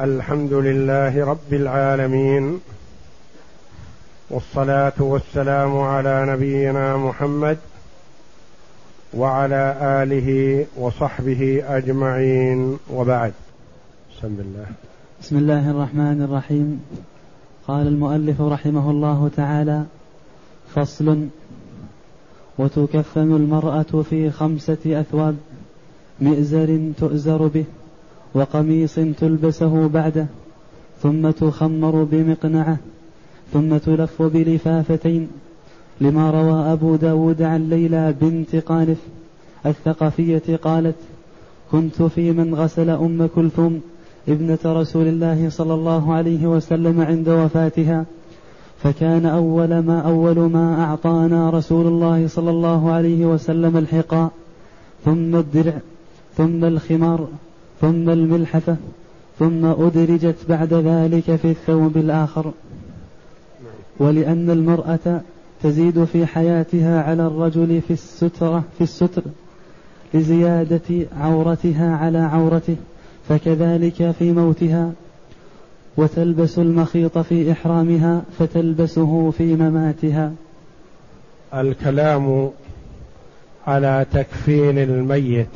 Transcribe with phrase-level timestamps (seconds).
[0.00, 2.60] الحمد لله رب العالمين
[4.30, 7.58] والصلاة والسلام على نبينا محمد
[9.14, 12.78] وعلى آله وصحبه أجمعين.
[12.94, 13.32] وبعد
[14.16, 14.66] بسم الله.
[15.22, 16.80] بسم الله الرحمن الرحيم.
[17.68, 19.84] قال المؤلف رحمه الله تعالى
[20.74, 21.26] فصل
[22.58, 25.36] وتكفن المرأة في خمسة أثواب
[26.20, 27.64] مئزر تؤزر به.
[28.34, 30.26] وقميص تلبسه بعده
[31.02, 32.76] ثم تخمر بمقنعة
[33.52, 35.28] ثم تلف بلفافتين
[36.00, 38.98] لما روى أبو داود عن ليلى بنت قانف
[39.66, 40.96] الثقفية قالت
[41.72, 43.80] كنت في من غسل أم كلثوم
[44.28, 48.04] ابنة رسول الله صلى الله عليه وسلم عند وفاتها
[48.82, 54.30] فكان أول ما أول ما أعطانا رسول الله صلى الله عليه وسلم الحقاء
[55.04, 55.78] ثم الدرع
[56.36, 57.28] ثم الخمار
[57.80, 58.76] ثم الملحفة
[59.38, 62.52] ثم أدرجت بعد ذلك في الثوب الآخر.
[63.98, 65.20] ولأن المرأة
[65.62, 69.22] تزيد في حياتها على الرجل في السترة في الستر
[70.14, 72.76] لزيادة عورتها على عورته
[73.28, 74.92] فكذلك في موتها.
[75.96, 80.32] وتلبس المخيط في إحرامها فتلبسه في مماتها.
[81.54, 82.50] الكلام
[83.66, 85.48] على تكفين الميت.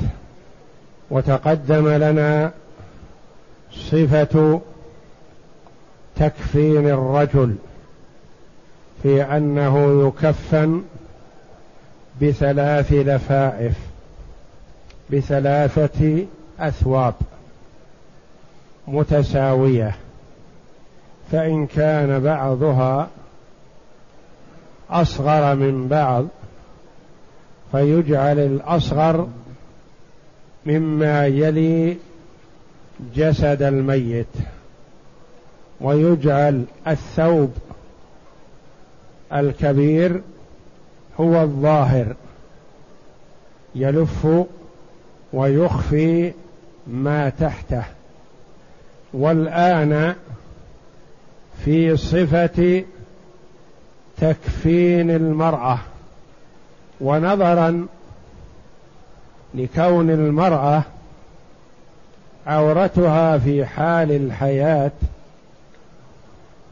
[1.12, 2.52] وتقدم لنا
[3.72, 4.60] صفة
[6.16, 7.56] تكفين الرجل
[9.02, 10.82] في أنه يكفن
[12.22, 13.76] بثلاث لفائف
[15.10, 16.26] بثلاثة
[16.60, 17.14] أثواب
[18.88, 19.94] متساوية
[21.32, 23.08] فإن كان بعضها
[24.90, 26.26] أصغر من بعض
[27.72, 29.28] فيجعل الأصغر
[30.66, 31.96] مما يلي
[33.14, 34.26] جسد الميت
[35.80, 37.52] ويجعل الثوب
[39.32, 40.22] الكبير
[41.20, 42.16] هو الظاهر
[43.74, 44.26] يلف
[45.32, 46.32] ويخفي
[46.86, 47.84] ما تحته.
[49.14, 50.14] والآن
[51.64, 52.84] في صفة
[54.16, 55.78] تكفين المرأة
[57.00, 57.86] ونظرا
[59.54, 60.82] لكون المرأة
[62.46, 64.90] عورتها في حال الحياة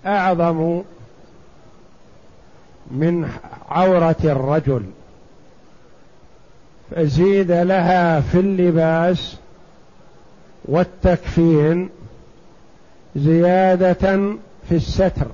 [0.07, 0.83] أعظم
[2.91, 3.29] من
[3.69, 4.83] عورة الرجل.
[6.91, 9.37] فزيد لها في اللباس
[10.65, 11.89] والتكفين
[13.17, 14.35] زيادة
[14.69, 15.27] في الستر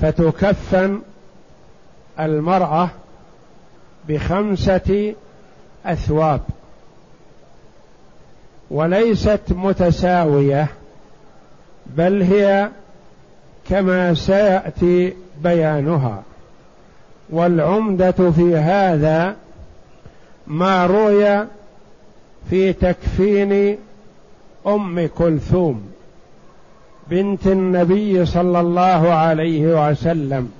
[0.00, 1.00] فتكفن
[2.20, 2.88] المرأة
[4.08, 5.14] بخمسة
[5.86, 6.40] أثواب.
[8.70, 10.66] وليست متساوية
[11.86, 12.68] بل هي
[13.68, 16.22] كما سيأتي بيانها.
[17.30, 19.36] والعمدة في هذا
[20.46, 21.46] ما روي
[22.50, 23.78] في تكفين
[24.66, 25.82] أم كلثوم
[27.10, 30.52] بنت النبي صلى الله عليه وسلم.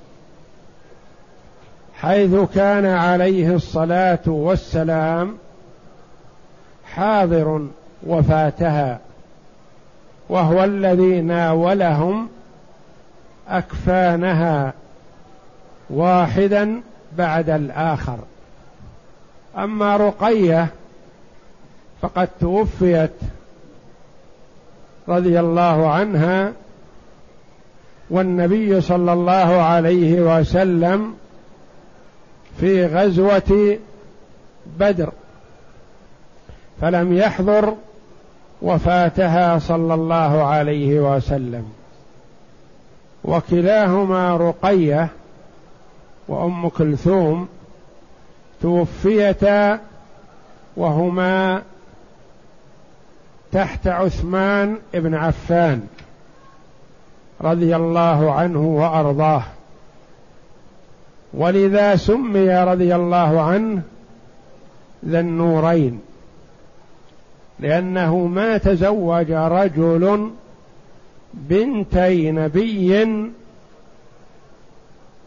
[2.03, 5.37] حيث كان عليه الصلاة والسلام
[6.85, 7.67] حاضر
[8.07, 8.99] وفاتها
[10.29, 12.27] وهو الذي ناولهم
[13.47, 14.73] أكفانها
[15.89, 16.81] واحدا
[17.17, 18.17] بعد الآخر.
[19.57, 20.67] أما رقية
[22.01, 23.11] فقد توفيت
[25.07, 26.51] رضي الله عنها
[28.09, 31.13] والنبي صلى الله عليه وسلم
[32.59, 33.77] في غزوة
[34.79, 35.11] بدر
[36.81, 37.73] فلم يحضر
[38.61, 41.71] وفاتها صلى الله عليه وسلم.
[43.23, 45.09] وكلاهما رقية
[46.27, 47.47] وأم كلثوم
[48.61, 49.79] توفيتا
[50.77, 51.61] وهما
[53.51, 55.87] تحت عثمان بن عفان
[57.41, 59.43] رضي الله عنه وأرضاه.
[61.33, 63.81] ولذا سمي رضي الله عنه
[65.05, 66.01] ذا النورين
[67.59, 70.31] لأنه ما تزوج رجل
[71.33, 73.05] بنتي نبي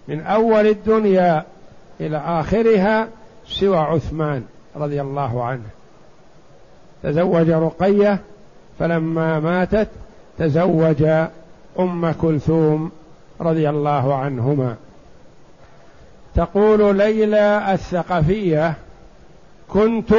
[0.09, 1.45] من أول الدنيا
[2.01, 3.09] إلى آخرها
[3.49, 4.45] سوى عثمان
[4.77, 5.67] رضي الله عنه.
[7.03, 8.19] تزوج رقية
[8.79, 9.89] فلما ماتت
[10.39, 11.03] تزوج
[11.79, 12.91] أم كلثوم
[13.41, 14.77] رضي الله عنهما.
[16.37, 18.75] تقول ليلى الثقفية
[19.69, 20.15] كنت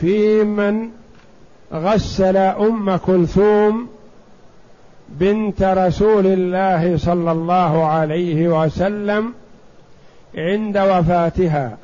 [0.00, 0.90] في من
[1.72, 3.88] غسل أم كلثوم
[5.08, 9.32] بنت رسول الله صلى الله عليه وسلم
[10.34, 11.76] عند وفاتها.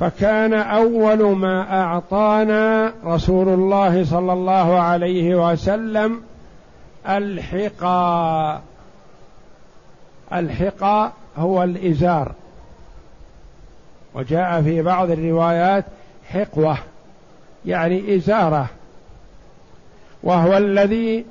[0.00, 6.20] فكان أول ما أعطانا رسول الله صلى الله عليه وسلم
[7.08, 8.60] الحقى
[10.32, 12.32] الحقى هو الإزار.
[14.14, 15.84] وجاء في بعض الروايات
[16.28, 16.78] حقوة
[17.66, 18.66] يعني إزارة.
[20.22, 21.24] وهو الذي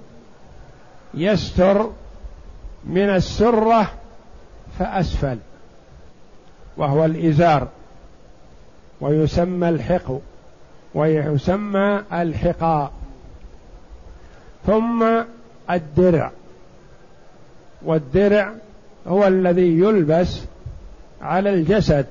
[1.14, 1.90] يستر
[2.86, 3.92] من السرة
[4.80, 5.38] فأسفل.
[6.78, 7.68] وهو الإزار.
[9.02, 10.12] ويسمى الحق
[10.94, 12.92] ويسمى الحقاء
[14.66, 15.06] ثم
[15.70, 16.32] الدرع.
[17.82, 18.54] والدرع
[19.08, 20.42] هو الذي يلبس
[21.22, 22.06] على الجسد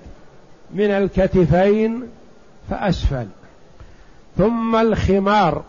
[0.75, 2.03] من الكتفين
[2.71, 3.27] فأسفل.
[4.39, 5.63] ثم الخمار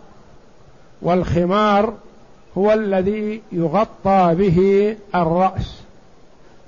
[1.02, 1.94] والخمار
[2.58, 5.82] هو الذي يغطى به الرأس.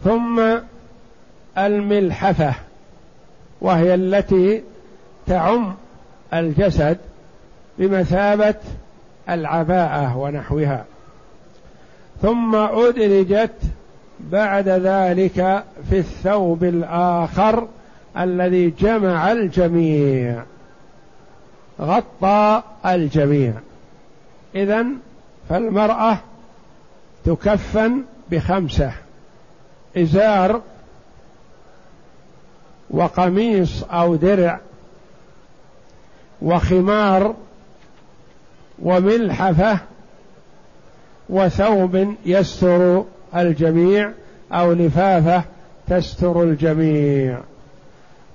[0.04, 0.42] ثم
[1.58, 2.54] الملحفة
[3.62, 4.64] وهي التي
[5.28, 5.76] تعم
[6.34, 6.98] الجسد
[7.80, 8.56] بمثابة
[9.30, 10.86] العباءة ونحوها.
[12.22, 13.62] ثم أدرجت
[14.20, 17.68] بعد ذلك في الثوب الآخر
[18.18, 20.44] الذي جمع الجميع.
[21.82, 23.54] غطى الجميع.
[24.56, 24.86] اذا
[25.50, 26.20] فالمرأة
[27.26, 28.92] تكفن بخمسة.
[29.98, 30.62] إزار
[32.90, 34.60] وقميص أو درع
[36.42, 37.36] وخمار
[38.80, 39.80] وملحفة
[41.30, 43.04] وثوب يستر
[43.36, 44.12] الجميع
[44.52, 45.44] أو لفافه
[45.88, 47.40] تستر الجميع.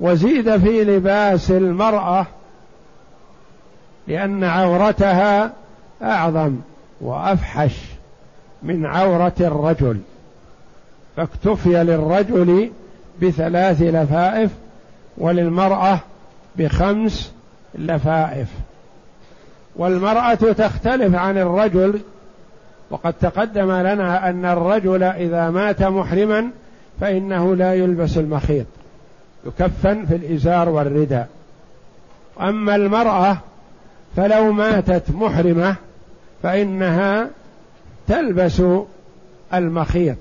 [0.00, 2.26] وزيد في لباس المرأة
[4.08, 5.52] لأن عورتها
[6.02, 6.56] أعظم
[7.00, 7.76] وأفحش
[8.62, 10.00] من عورة الرجل.
[11.16, 12.70] فاكتفي للرجل
[13.22, 14.50] بثلاث لفائف
[15.18, 16.00] وللمرأة
[16.56, 17.32] بخمس
[17.74, 18.48] لفائف.
[19.76, 22.00] والمرأة تختلف عن الرجل
[22.92, 26.50] وقد تقدم لنا أن الرجل إذا مات محرما
[27.00, 28.66] فإنه لا يلبس المخيط
[29.46, 31.28] يكفن في الإزار والرداء.
[32.40, 33.38] أما المرأة
[34.16, 35.76] فلو ماتت محرمة
[36.42, 37.30] فإنها
[38.08, 38.62] تلبس
[39.54, 40.16] المخيط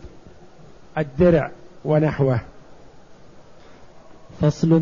[0.97, 1.51] الدرع
[1.85, 2.39] ونحوه.
[4.41, 4.81] فصل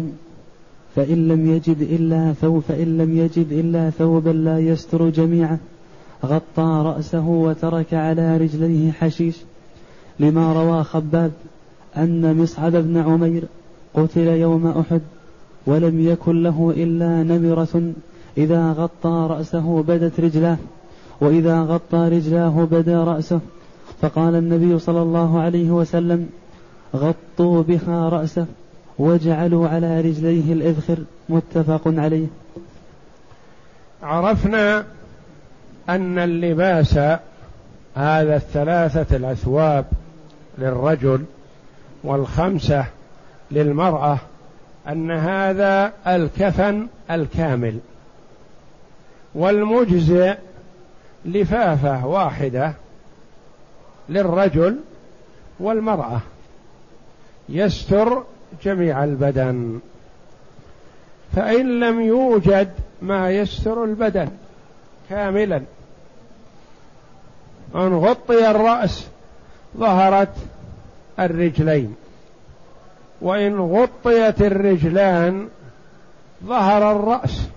[0.96, 5.58] فإن لم يجد إلا ثوب فإن لم يجد إلا ثوبا لا يستر جميعه.
[6.26, 9.36] غطى رأسه وترك على رجليه حشيش
[10.20, 11.32] لما روى خباب
[11.98, 13.44] أن مصعب بن عمير
[13.94, 15.02] قتل يوم أحد
[15.66, 17.94] ولم يكن له إلا نمرة
[18.38, 20.58] إذا غطى رأسه بدت رجلاه
[21.22, 23.40] وإذا غطى رجلاه بدا رأسه.
[24.02, 26.30] فقال النبي صلى الله عليه وسلم
[26.96, 28.46] غطوا بها رأسه
[29.00, 30.98] وجعلوا على رجليه الإذخر
[31.30, 32.28] متفق عليه.
[34.04, 34.86] عرفنا
[35.90, 36.98] أن اللباس
[37.96, 39.86] هذا الثلاثة الأثواب
[40.58, 41.26] للرجل
[42.04, 42.86] والخمسة
[43.52, 44.18] للمرأة
[44.88, 47.80] أن هذا الكفن الكامل
[49.36, 50.36] والمجزئ
[51.26, 52.74] لفافة واحدة
[54.10, 54.80] للرجل
[55.60, 56.22] والمرأة.
[57.50, 58.24] يستر
[58.64, 59.80] جميع البدن.
[61.36, 62.72] فإن لم يوجد
[63.02, 64.30] ما يستر البدن
[65.10, 65.62] كاملا.
[67.76, 69.08] أن غطي الرأس
[69.78, 70.34] ظهرت
[71.20, 71.96] الرجلين.
[73.22, 75.48] وإن غطيت الرجلان
[76.46, 77.48] ظهر الرأس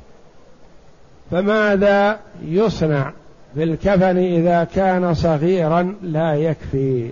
[1.31, 3.12] فماذا يصنع
[3.54, 7.11] بالكفن إذا كان صغيرا لا يكفي؟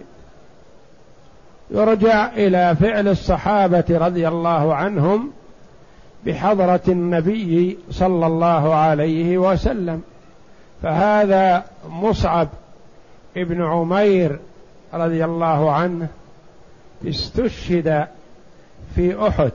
[1.70, 5.30] يرجع إلى فعل الصحابة رضي الله عنهم
[6.26, 10.02] بحضرة النبي صلى الله عليه وسلم.
[10.82, 12.48] فهذا مصعب
[13.36, 14.38] ابن عمير
[14.94, 16.08] رضي الله عنه
[17.06, 18.06] استشهد
[18.94, 19.52] في أحد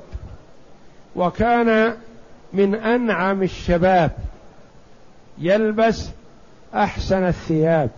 [1.15, 1.94] وكان
[2.53, 4.12] من أنعم الشباب
[5.38, 6.10] يلبس
[6.75, 7.89] أحسن الثياب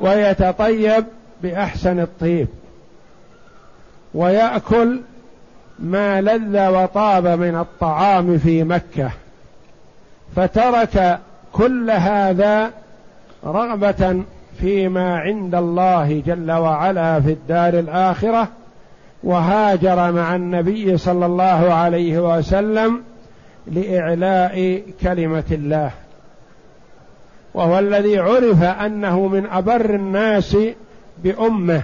[0.00, 1.04] ويتطيب
[1.42, 2.48] بأحسن الطيب
[4.14, 5.00] ويأكل
[5.78, 9.10] ما لذ وطاب من الطعام في مكة
[10.36, 11.18] فترك
[11.52, 12.70] كل هذا
[13.44, 14.22] رغبة
[14.60, 18.48] فيما عند الله جل وعلا في الدار الآخرة
[19.22, 23.02] وهاجر مع النبي صلى الله عليه وسلم
[23.66, 25.90] لإعلاء كلمة الله.
[27.54, 30.56] وهو الذي عرف أنه من أبر الناس
[31.24, 31.82] بأمه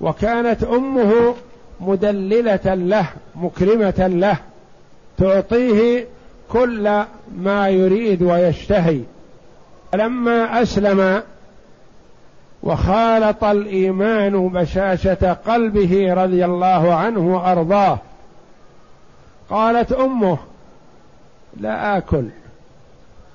[0.00, 1.34] وكانت أمه
[1.80, 4.36] مدللة له مكرمة له
[5.18, 6.06] تعطيه
[6.48, 7.02] كل
[7.38, 9.00] ما يريد ويشتهي.
[9.94, 11.22] فلما أسلم
[12.62, 17.98] وخالط الإيمان بشاشة قلبه رضي الله عنه وأرضاه
[19.50, 20.38] قالت أمه
[21.56, 22.24] لا آكل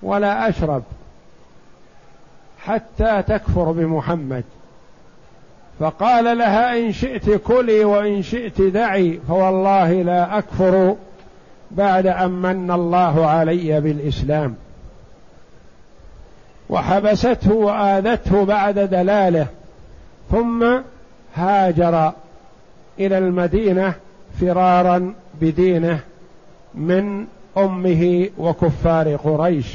[0.01, 0.84] ولا أشرب
[2.66, 4.44] حتى تكفر بمحمد.
[5.80, 10.96] فقال لها إن شئت كلي وإن شئت دعي فوالله لا أكفر
[11.72, 14.56] بعد أن من الله علي بالإسلام.
[16.70, 19.48] وحبسته وآذته بعد دلاله
[20.32, 20.80] ثم
[21.36, 22.14] هاجر
[23.00, 23.94] إلى المدينة
[24.42, 26.00] فرارا بدينه
[26.74, 27.26] من
[27.58, 29.68] أمه وكفار قريش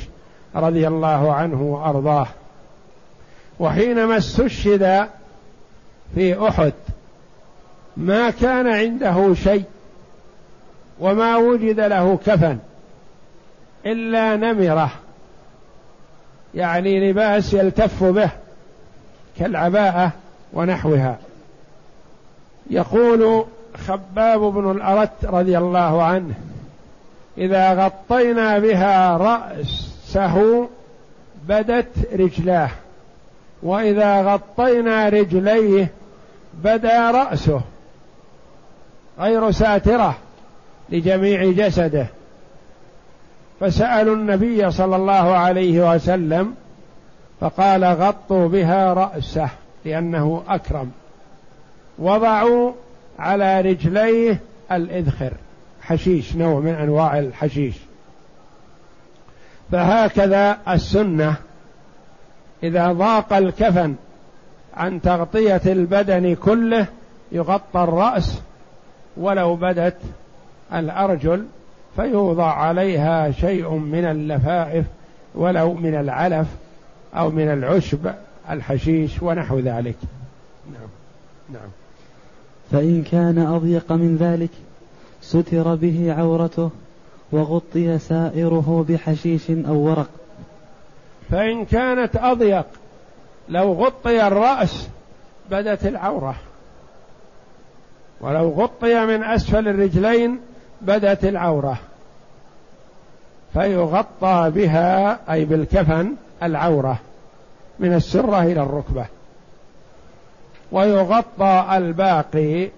[0.56, 2.26] رضي الله عنه وأرضاه.
[3.60, 5.08] وحينما استشهد
[6.14, 6.72] في أحد
[7.96, 9.64] ما كان عنده شيء
[11.00, 12.58] وما وجد له كفن
[13.86, 14.90] إلا نمرة
[16.54, 18.30] يعني لباس يلتف به
[19.38, 20.12] كالعباءة
[20.52, 21.18] ونحوها.
[22.70, 23.44] يقول
[23.86, 26.34] خباب بن الأرت رضي الله عنه
[27.38, 30.68] إذا غطينا بها رأسه
[31.48, 32.70] بدت رجلاه
[33.62, 35.88] وإذا غطينا رجليه
[36.54, 37.60] بدا رأسه
[39.18, 40.16] غير ساترة
[40.90, 42.06] لجميع جسده.
[43.64, 46.54] فسألوا النبي صلى الله عليه وسلم
[47.40, 49.48] فقال غطوا بها رأسه
[49.84, 50.90] لأنه أكرم.
[51.98, 52.72] وضعوا
[53.18, 54.40] على رجليه
[54.72, 55.32] الإذخر
[55.82, 57.74] حشيش نوع من أنواع الحشيش.
[59.72, 61.36] فهكذا السنة
[62.62, 63.94] إذا ضاق الكفن
[64.76, 66.86] عن تغطية البدن كله
[67.32, 68.40] يغطى الرأس
[69.16, 69.96] ولو بدت
[70.72, 71.46] الأرجل
[71.96, 74.86] فيوضع عليها شيء من اللفائف
[75.34, 76.46] ولو من العلف
[77.14, 78.10] أو من العشب
[78.50, 79.96] الحشيش ونحو ذلك.
[80.72, 80.88] نعم.
[81.52, 81.68] نعم.
[82.72, 84.50] فإن كان أضيق من ذلك
[85.22, 86.70] ستر به عورته
[87.32, 90.10] وغطي سائره بحشيش أو ورق.
[91.30, 92.66] فإن كانت أضيق
[93.48, 94.88] لو غطي الرأس
[95.50, 96.34] بدت العورة.
[98.20, 100.40] ولو غطي من أسفل الرجلين
[100.82, 101.78] بدت العورة
[103.52, 106.12] فيغطى بها أي بالكفن
[106.42, 106.98] العورة
[107.78, 109.06] من السرة إلى الركبة.
[110.72, 112.68] ويغطى الباقي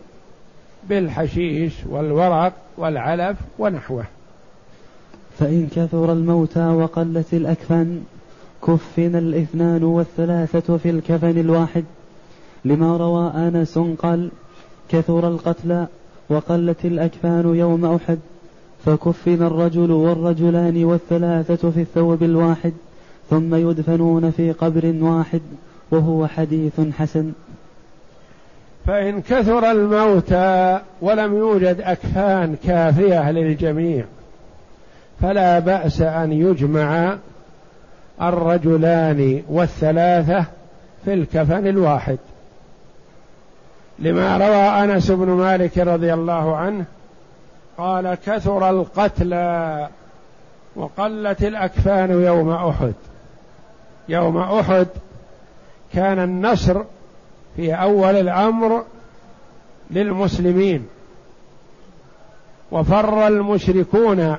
[0.89, 4.05] بالحشيش والورق والعلف ونحوه.
[5.39, 8.05] فإن كثر الموتى وقلت الأكفان
[8.67, 11.85] كفن الإثنان والثلاثة في الكفن الواحد.
[12.65, 14.31] لما روى أنس قال
[14.89, 15.87] كثر القتلى
[16.29, 18.19] وقلت الأكفان يوم أحد
[18.87, 22.73] فكفن الرجل والرجلان والثلاثة في الثوب الواحد
[23.31, 25.41] ثم يدفنون في قبر واحد
[25.91, 27.33] وهو حديث حسن.
[28.87, 34.05] فإن كثر الموتى ولم يوجد أكفان كافية للجميع
[35.21, 37.17] فلا بأس أن يجمع
[38.23, 40.45] الرجلان والثلاثة
[41.05, 42.19] في الكفن الواحد.
[43.99, 46.85] لما روى أنس بن مالك رضي الله عنه
[47.79, 49.89] قال كثر القتلى
[50.77, 52.95] وقلت الأكفان يوم أحد.
[54.09, 54.87] يوم أحد
[55.93, 56.83] كان النصر
[57.57, 58.85] في أول الأمر
[59.91, 60.87] للمسلمين
[62.73, 64.37] وفر المشركون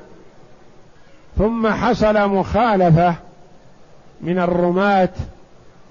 [1.38, 3.14] ثم حصل مخالفة
[4.20, 5.08] من الرماة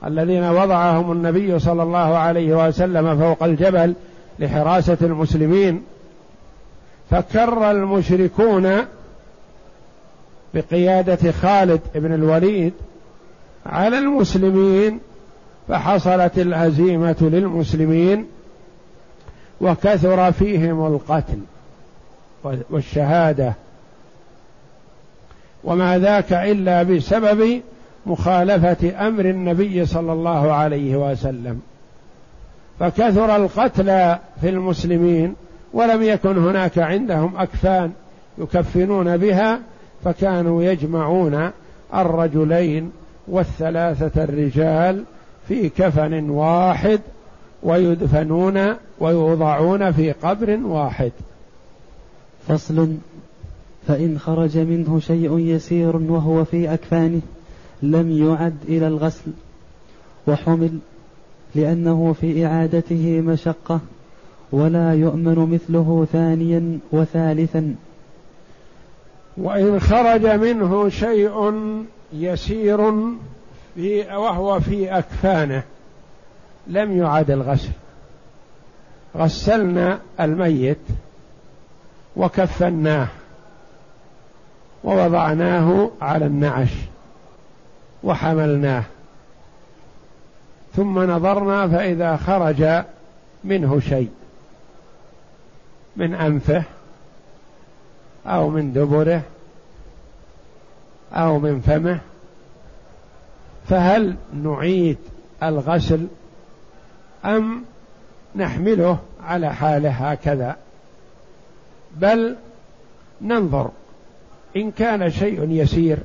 [0.05, 3.93] الذين وضعهم النبي صلى الله عليه وسلم فوق الجبل
[4.39, 5.83] لحراسة المسلمين
[7.11, 8.77] فكر المشركون
[10.53, 12.73] بقيادة خالد بن الوليد
[13.65, 14.99] على المسلمين
[15.67, 18.27] فحصلت الهزيمة للمسلمين
[19.61, 21.39] وكثر فيهم القتل
[22.69, 23.53] والشهادة.
[25.63, 27.61] وما ذاك إلا بسبب
[28.07, 31.61] مخالفة أمر النبي صلى الله عليه وسلم.
[32.79, 35.35] فكثر القتلى في المسلمين
[35.73, 37.91] ولم يكن هناك عندهم أكفان
[38.37, 39.59] يكفنون بها
[40.03, 41.51] فكانوا يجمعون
[41.93, 42.91] الرجلين
[43.27, 45.03] والثلاثة الرجال
[45.47, 46.99] في كفن واحد
[47.63, 51.11] ويدفنون ويوضعون في قبر واحد.
[52.47, 52.93] فصل.
[53.87, 57.21] فإن خرج منه شيء يسير وهو في أكفانه.
[57.81, 59.31] لم يعد إلى الغسل
[60.27, 60.79] وحمل
[61.55, 63.79] لأنه في إعادته مشقة
[64.51, 67.75] ولا يؤمن مثله ثانيا وثالثا.
[69.37, 71.53] وإن خرج منه شيء
[72.13, 72.93] يسير
[73.75, 75.63] في وهو في أكفانه
[76.67, 77.71] لم يعد الغسل.
[79.15, 80.77] غسلنا الميت
[82.15, 83.07] وكفناه
[84.83, 86.69] ووضعناه على النعش.
[88.03, 88.83] وحملناه.
[90.75, 92.83] ثم نظرنا فإذا خرج
[93.43, 94.09] منه شيء.
[95.95, 96.63] من أنفه
[98.25, 99.21] أو من دبره
[101.13, 101.99] أو من فمه.
[103.69, 104.97] فهل نعيد
[105.43, 106.07] الغسل
[107.25, 107.63] أم
[108.35, 110.55] نحمله على حاله هكذا؟
[111.95, 112.35] بل
[113.21, 113.69] ننظر.
[114.55, 115.97] إن كان شيء يسير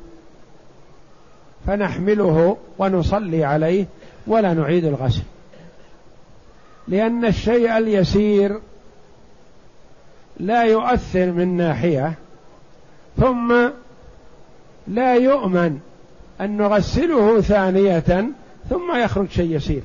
[1.66, 3.86] فنحمله ونصلي عليه
[4.26, 5.22] ولا نعيد الغسل.
[6.88, 8.60] لأن الشيء اليسير
[10.40, 12.14] لا يؤثر من ناحية
[13.20, 13.68] ثم
[14.88, 15.78] لا يؤمن
[16.40, 18.26] أن نغسله ثانية
[18.70, 19.82] ثم يخرج شيء يسير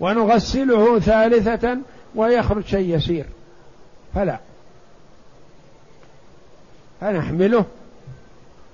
[0.00, 1.78] ونغسله ثالثة
[2.14, 3.24] ويخرج شيء يسير.
[4.14, 4.38] فلا.
[7.00, 7.64] فنحمله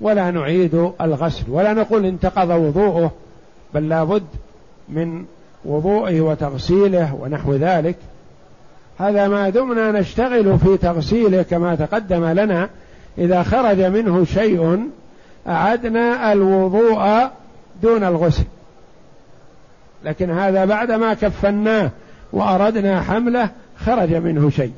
[0.01, 3.13] ولا نعيد الغسل ولا نقول انتقض وضوءه
[3.75, 4.27] بل لابد
[4.89, 5.25] من
[5.65, 7.97] وضوءه وتغسيله ونحو ذلك.
[8.99, 12.69] هذا ما دمنا نشتغل في تغسيله كما تقدم لنا.
[13.19, 14.89] إذا خرج منه شيء
[15.47, 17.29] أعدنا الوضوء
[17.83, 18.45] دون الغسل.
[20.05, 21.91] لكن هذا بعدما كفناه
[22.33, 24.73] وأردنا حمله خرج منه شيء.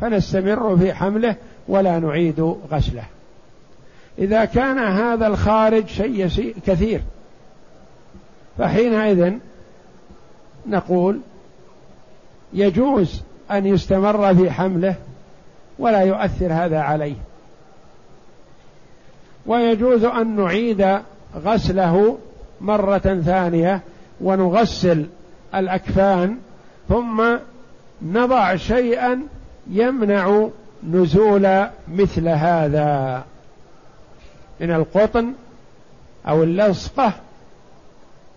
[0.00, 1.34] فنستمر في حمله
[1.68, 3.04] ولا نعيد غسله.
[4.18, 7.00] إذا كان هذا الخارج شيء كثير.
[8.58, 9.32] فحينئذ
[10.66, 11.20] نقول
[12.52, 14.94] يجوز أن يستمر في حمله
[15.78, 17.16] ولا يؤثر هذا عليه.
[19.46, 20.98] ويجوز أن نعيد
[21.44, 22.18] غسله
[22.60, 23.80] مرة ثانية
[24.20, 25.06] ونغسل
[25.54, 26.38] الأكفان
[26.88, 27.36] ثم
[28.02, 29.22] نضع شيئا
[29.70, 30.48] يمنع
[30.90, 33.24] نزول مثل هذا.
[34.60, 35.32] من القطن
[36.28, 37.12] أو اللصقة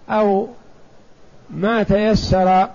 [0.10, 0.47] أو
[1.49, 2.67] ما تيسر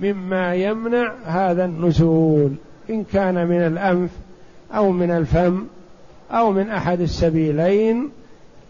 [0.00, 2.52] مما يمنع هذا النزول
[2.90, 4.10] إن كان من الأنف
[4.74, 5.66] أو من الفم
[6.30, 8.10] أو من أحد السبيلين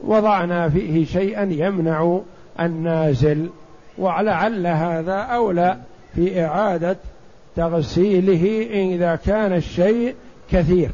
[0.04, 2.20] وضعنا فيه شيئا يمنع
[2.60, 3.48] النازل.
[3.98, 5.78] ولعل هذا أولى
[6.14, 6.96] في إعادة
[7.56, 10.14] تغسيله إذا كان الشيء
[10.50, 10.90] كثير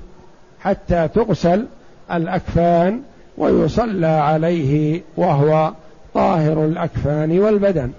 [0.60, 1.66] حتى تغسل
[2.12, 3.02] الأكفان
[3.38, 5.72] ويصلى عليه وهو
[6.14, 7.90] طاهر الأكفان والبدن.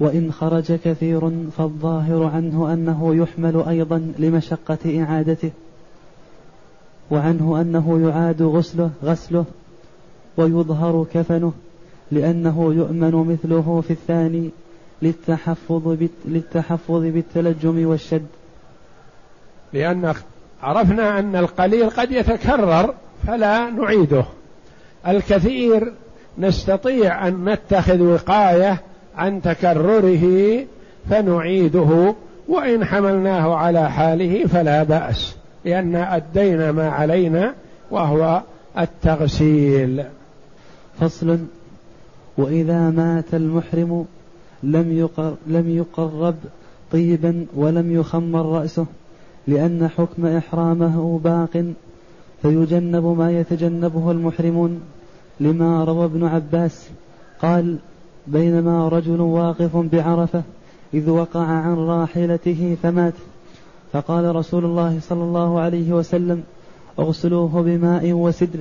[0.00, 5.50] وإن خرج كثير فالظاهر عنه أنه يحمل أيضا لمشقة إعادته
[7.10, 9.44] وعنه أنه يعاد غسله غسله
[10.36, 11.52] ويظهر كفنه
[12.12, 14.50] لأنه يؤمن مثله في الثاني
[15.02, 18.26] للتحفظ للتحفظ بالتلجم والشد.
[19.72, 20.14] لأن
[20.62, 22.94] عرفنا أن القليل قد يتكرر
[23.26, 24.24] فلا نعيده.
[25.08, 25.92] الكثير
[26.38, 28.80] نستطيع أن نتخذ وقاية
[29.16, 30.64] عن تكرره
[31.10, 32.14] فنعيده
[32.48, 37.54] وإن حملناه على حاله فلا بأس لأن أدينا ما علينا
[37.90, 38.42] وهو
[38.78, 40.04] التغسيل.
[41.00, 41.38] فصل.
[42.38, 44.06] وإذا مات المحرم
[44.62, 46.34] لم يقر لم يقرب
[46.92, 48.86] طيبا ولم يخمر رأسه
[49.46, 51.72] لأن حكم إحرامه باق
[52.42, 54.80] فيجنب ما يتجنبه المحرمون.
[55.40, 56.88] لما روى ابن عباس
[57.42, 57.76] قال
[58.26, 60.42] بينما رجل واقف بعرفة
[60.94, 63.14] إذ وقع عن راحلته فمات.
[63.92, 66.42] فقال رسول الله صلى الله عليه وسلم
[66.98, 68.58] اغسلوه بماء وسدر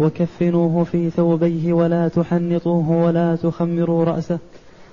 [0.00, 4.38] وكفنوه في ثوبيه ولا تحنطوه ولا تخمروا رأسه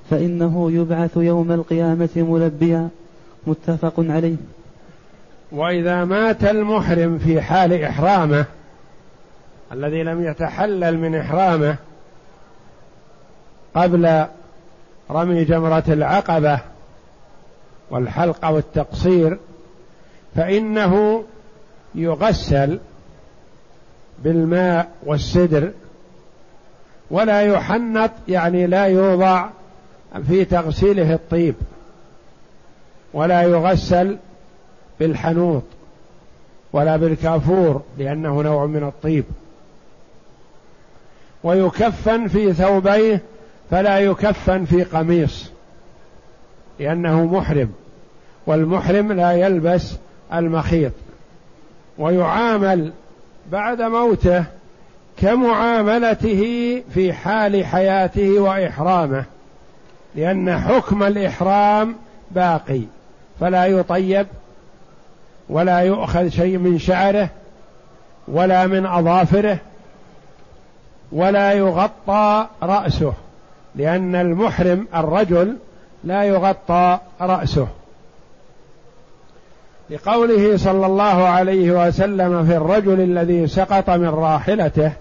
[0.09, 2.89] فإنه يبعث يوم القيامة ملبيا.
[3.47, 4.35] متفق عليه.
[5.51, 8.45] وإذا مات المحرم في حال إحرامه
[9.71, 11.75] الذي لم يتحلل من إحرامه
[13.75, 14.25] قبل
[15.11, 16.59] رمي جمرة العقبة
[17.89, 19.37] والحلق أو التقصير
[20.35, 21.23] فإنه
[21.95, 22.79] يغسل
[24.23, 25.71] بالماء والسدر
[27.11, 29.49] ولا يحنط يعني لا يوضع
[30.27, 31.55] في تغسيله الطيب
[33.13, 34.17] ولا يغسل
[34.99, 35.63] بالحنوط
[36.73, 39.23] ولا بالكافور لأنه نوع من الطيب.
[41.43, 43.21] ويكفن في ثوبيه
[43.71, 45.51] فلا يكفن في قميص
[46.79, 47.71] لأنه محرم
[48.47, 49.95] والمحرم لا يلبس
[50.33, 50.91] المخيط.
[51.97, 52.91] ويعامل
[53.51, 54.43] بعد موته
[55.17, 59.25] كمعاملته في حال حياته وإحرامه
[60.15, 61.95] لأن حكم الإحرام
[62.31, 62.81] باقي
[63.39, 64.27] فلا يطيب
[65.49, 67.29] ولا يؤخذ شيء من شعره
[68.27, 69.57] ولا من أظافره
[71.11, 73.13] ولا يغطى رأسه
[73.75, 75.57] لأن المحرم الرجل
[76.03, 77.67] لا يغطى رأسه.
[79.89, 84.91] لقوله صلى الله عليه وسلم في الرجل الذي سقط من راحلته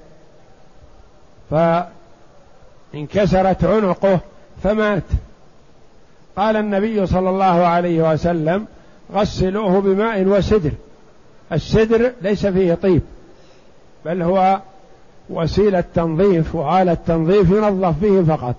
[2.92, 4.20] فانكسرت عنقه
[4.62, 5.02] فمات.
[6.36, 8.66] قال النبي صلى الله عليه وسلم
[9.12, 10.70] غسلوه بماء وسدر.
[11.52, 13.02] السدر ليس فيه طيب
[14.04, 14.60] بل هو
[15.30, 18.56] وسيلة تنظيف وآلة تنظيف ينظف به فقط.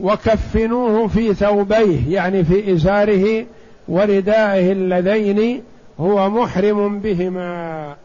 [0.00, 3.46] وكفنوه في ثوبيه يعني في إزاره
[3.88, 5.62] وردائه اللذين
[6.00, 7.96] هو محرم بهما.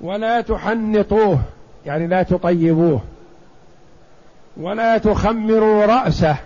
[0.00, 1.38] ولا تحنطوه
[1.86, 3.00] يعني لا تطيبوه.
[4.56, 6.36] ولا تخمروا رأسه.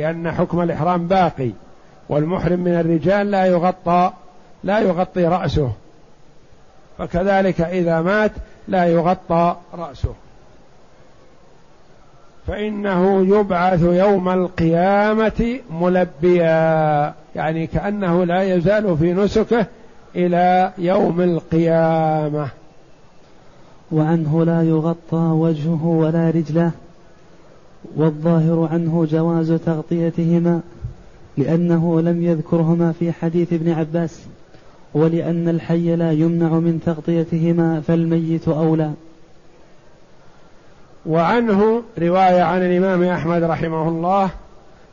[0.00, 1.50] لأن حكم الإحرام باقي
[2.08, 4.12] والمحرم من الرجال لا يغطى
[4.64, 5.72] لا يغطي رأسه.
[6.98, 8.32] فكذلك إذا مات
[8.68, 10.14] لا يغطى رأسه.
[12.46, 19.66] فإنه يبعث يوم القيامة ملبيا يعني كأنه لا يزال في نسكه
[20.16, 22.48] إلى يوم القيامة.
[23.92, 26.70] وعنه لا يغطى وجهه ولا رجله
[27.96, 30.60] والظاهر عنه جواز تغطيتهما
[31.38, 34.20] لأنه لم يذكرهما في حديث ابن عباس
[34.94, 38.92] ولأن الحي لا يمنع من تغطيتهما فالميت أولى.
[41.06, 44.30] وعنه رواية عن الإمام أحمد رحمه الله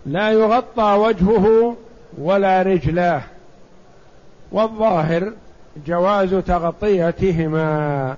[0.05, 1.75] لا يغطى وجهه
[2.17, 3.21] ولا رجلاه.
[4.51, 5.33] والظاهر
[5.87, 8.15] جواز تغطيتهما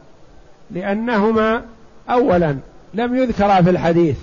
[0.71, 1.62] لأنهما
[2.10, 2.55] أولا
[2.93, 4.17] لم يذكرا في الحديث.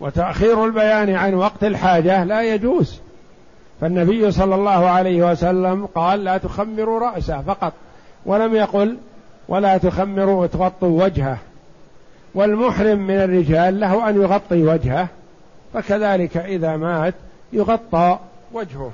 [0.00, 3.00] وتأخير البيان عن وقت الحاجة لا يجوز.
[3.80, 7.72] فالنبي صلى الله عليه وسلم قال لا تخمروا رأسه فقط
[8.26, 8.96] ولم يقل
[9.48, 11.38] ولا تخمروا وتغطوا وجهه.
[12.34, 15.08] والمحرم من الرجال له أن يغطي وجهه
[15.74, 17.14] فكذلك إذا مات
[17.52, 18.18] يغطى
[18.52, 18.92] وجهه.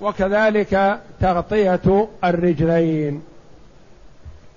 [0.00, 3.22] وكذلك تغطية الرجلين.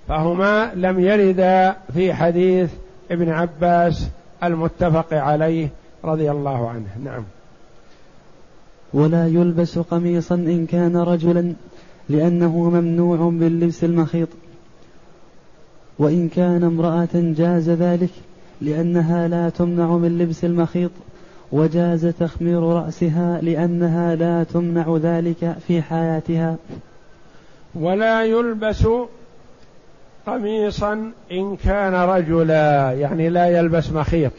[0.08, 2.70] فهما لم يردا في حديث
[3.12, 4.08] ابن عباس
[4.44, 5.70] المتفق عليه
[6.06, 6.88] رضي الله عنه.
[7.04, 7.24] نعم.
[8.94, 11.54] ولا يلبس قميصا إن كان رجلا
[12.10, 14.28] لأنه ممنوع باللبس المخيط.
[16.00, 18.10] وإن كان امرأة جاز ذلك
[18.62, 20.92] لأنها لا تمنع من لبس المخيط
[21.52, 26.56] وجاز تخمير رأسها لأنها لا تمنع ذلك في حياتها.
[27.76, 28.88] ولا يلبس
[30.28, 34.32] قميصا إن كان رجلا يعني لا يلبس مخيط.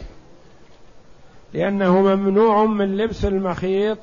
[1.54, 3.98] لأنه ممنوع من لبس المخيط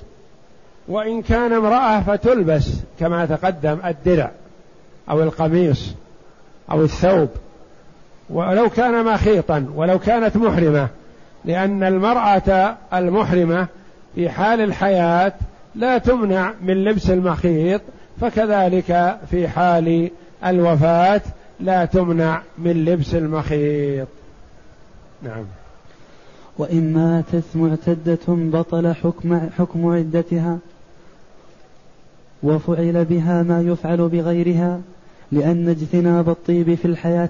[0.87, 4.31] وإن كان امرأة فتلبس كما تقدم الدرع
[5.09, 5.93] أو القميص
[6.71, 7.29] أو الثوب.
[8.29, 10.87] ولو كان مخيطا ولو كانت محرمة
[11.45, 13.67] لأن المرأة المحرمة
[14.15, 15.33] في حال الحياة
[15.75, 17.81] لا تمنع من لبس المخيط
[18.21, 20.09] فكذلك في حال
[20.45, 21.21] الوفاة
[21.60, 24.08] لا تمنع من لبس المخيط.
[25.24, 25.45] نعم.
[26.58, 30.58] وإن ماتت معتدة بطل حكم, حكم عدتها
[32.43, 34.82] وفعل بها ما يفعل بغيرها
[35.32, 37.30] لأن اجتناب الطيب في الحياة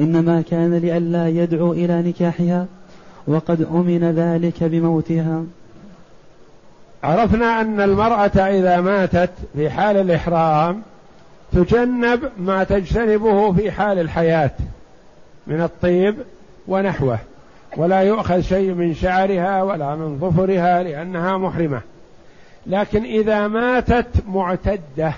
[0.00, 2.66] إنما كان لئلا يدعو إلى نكاحها
[3.26, 5.44] وقد أمن ذلك بموتها.
[7.02, 10.82] عرفنا أن المرأة إذا ماتت في حال الإحرام
[11.52, 14.50] تجنب ما تجتنبه في حال الحياة
[15.46, 16.16] من الطيب
[16.68, 17.18] ونحوه
[17.76, 21.80] ولا يؤخذ شيء من شعرها ولا من ظفرها لأنها محرمة.
[22.66, 25.12] لكن إذا ماتت معتدة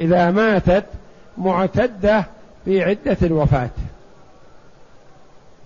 [0.00, 0.84] إذا ماتت
[1.38, 2.24] معتدة
[2.64, 3.70] في عدة الوفاة.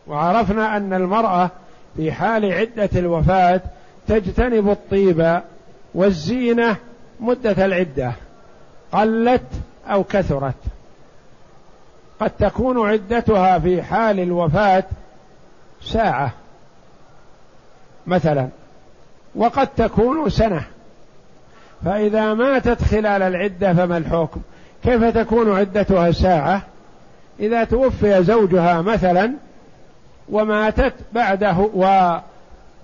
[0.06, 1.50] وعرفنا أن المرأة
[1.96, 3.60] في حال عدة الوفاة
[4.08, 5.40] تجتنب الطيب
[5.94, 6.76] والزينة
[7.20, 8.12] مدة العدة.
[8.92, 9.46] قلت
[9.86, 10.54] أو كثرت.
[12.20, 14.84] قد تكون عدتها في حال الوفاة
[15.82, 16.32] ساعة
[18.06, 18.48] مثلا
[19.34, 20.62] وقد تكون سنة.
[21.84, 24.40] فإذا ماتت خلال العدة فما الحكم؟
[24.84, 26.62] كيف تكون عدتها ساعة؟
[27.40, 29.32] إذا توفي زوجها مثلا
[30.28, 31.56] وماتت بعده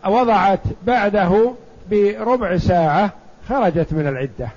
[0.04, 1.52] ووضعت بعده
[1.90, 3.10] بربع ساعة
[3.48, 4.48] خرجت من العدة.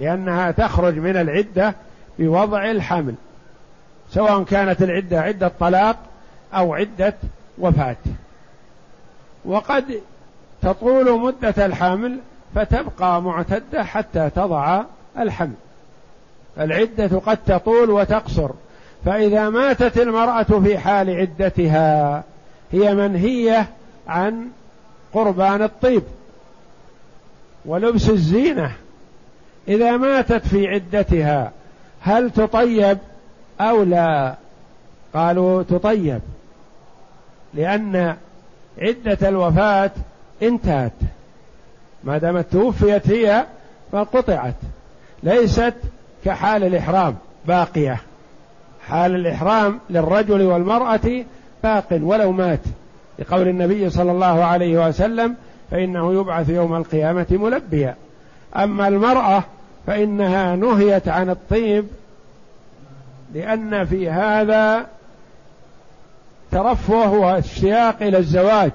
[0.00, 1.74] لأنها تخرج من العدة
[2.18, 3.14] بوضع الحمل
[4.10, 5.96] سواء كانت العدة عدة طلاق
[6.54, 7.14] أو عدة
[7.58, 7.96] وفاة.
[9.44, 10.00] وقد
[10.62, 12.18] تطول مدة الحمل
[12.54, 14.82] فتبقى معتدة حتى تضع
[15.18, 15.54] الحمل.
[16.58, 18.50] العدة قد تطول وتقصر
[19.04, 22.24] فإذا ماتت المرأة في حال عدتها
[22.72, 23.66] هي منهية
[24.08, 24.48] عن
[25.12, 26.02] قربان الطيب
[27.64, 28.72] ولبس الزينة.
[29.68, 31.52] إذا ماتت في عدتها
[32.00, 32.98] هل تطيب
[33.60, 34.34] أو لا؟
[35.14, 36.20] قالوا تطيب
[37.54, 38.16] لأن
[38.78, 39.90] عدة الوفاة
[40.42, 40.92] انتهت.
[42.04, 43.46] ما دامت توفيت هي
[43.92, 44.54] فقطعت
[45.22, 45.74] ليست
[46.24, 48.00] كحال الإحرام باقية.
[48.86, 51.24] حال الإحرام للرجل والمرأة
[51.62, 52.60] باق ولو مات.
[53.18, 55.34] لقول النبي صلى الله عليه وسلم
[55.70, 57.96] فإنه يبعث يوم القيامة ملبيا.
[58.56, 59.42] أما المرأة
[59.86, 61.86] فإنها نهيت عن الطيب
[63.34, 64.86] لأن في هذا
[66.52, 68.72] ترفه واشتياق إلى الزواج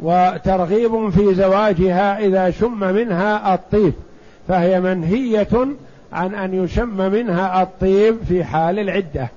[0.00, 3.92] وترغيب في زواجها إذا شم منها الطيب
[4.48, 5.68] فهي منهية
[6.12, 9.28] عن أن يشم منها الطيب في حال العدة.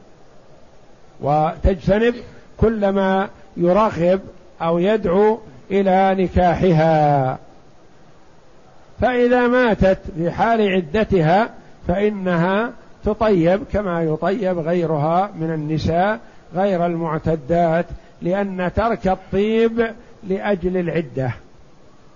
[1.22, 2.16] وتجتنب
[2.58, 4.20] كل ما يرغب
[4.62, 5.40] أو يدعو
[5.72, 7.38] إلى نكاحها.
[9.02, 11.50] فإذا ماتت في حال عدتها
[11.88, 12.72] فإنها
[13.06, 16.20] تطيب كما يطيب غيرها من النساء
[16.56, 17.86] غير المعتدات
[18.22, 19.88] لأن ترك الطيب
[20.28, 21.34] لأجل العدة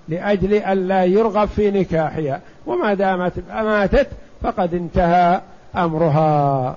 [0.08, 2.42] لأجل ألا يرغب في نكاحها.
[2.66, 4.08] وما دامت ماتت
[4.42, 5.42] فقد انتهى
[5.76, 6.76] أمرها.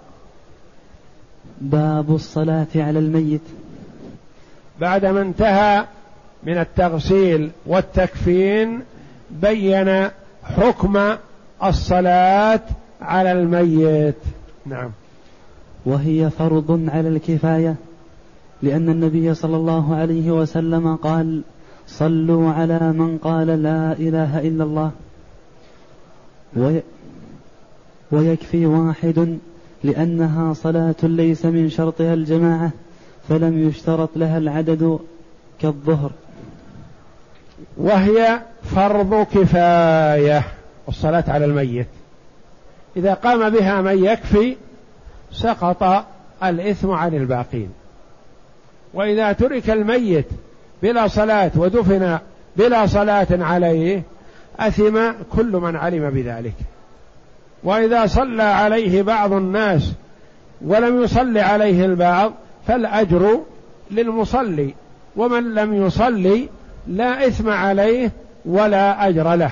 [1.60, 3.40] باب الصلاة على الميت.
[4.80, 5.84] بعدما انتهى
[6.42, 8.80] من التغسيل والتكفين
[9.30, 10.08] بين
[10.42, 11.16] حكم
[11.64, 12.60] الصلاة
[13.00, 14.14] على الميت.
[14.66, 14.90] نعم.
[15.86, 17.74] وهي فرض على الكفاية
[18.62, 21.42] لأن النبي صلى الله عليه وسلم قال
[21.86, 24.90] صلوا على من قال لا إله إلا الله
[26.56, 26.82] وي
[28.12, 29.38] ويكفي واحد
[29.84, 32.70] لأنها صلاة ليس من شرطها الجماعة
[33.28, 34.98] فلم يشترط لها العدد
[35.60, 36.10] كالظهر.
[37.76, 38.40] وهي
[38.74, 40.42] فرض كفاية
[40.88, 41.86] الصلاة على الميت.
[42.96, 44.56] إذا قام بها من يكفي
[45.32, 46.04] سقط
[46.44, 47.70] الإثم عن الباقين.
[48.94, 50.26] وإذا ترك الميت
[50.82, 52.18] بلا صلاة ودفن
[52.56, 54.02] بلا صلاة عليه
[54.58, 56.54] أثم كل من علم بذلك.
[57.64, 59.92] وإذا صلى عليه بعض الناس
[60.64, 62.32] ولم يصل عليه البعض
[62.66, 63.40] فالأجر
[63.90, 64.74] للمصلي.
[65.16, 66.48] ومن لم يصلي
[66.88, 68.10] لا إثم عليه
[68.44, 69.50] ولا أجر له.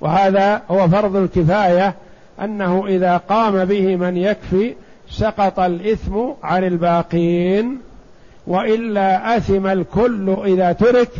[0.00, 1.94] وهذا هو فرض الكفاية
[2.40, 4.74] أنه إذا قام به من يكفي
[5.10, 7.80] سقط الإثم عن الباقين
[8.46, 11.10] وإلا أثم الكل إذا ترك.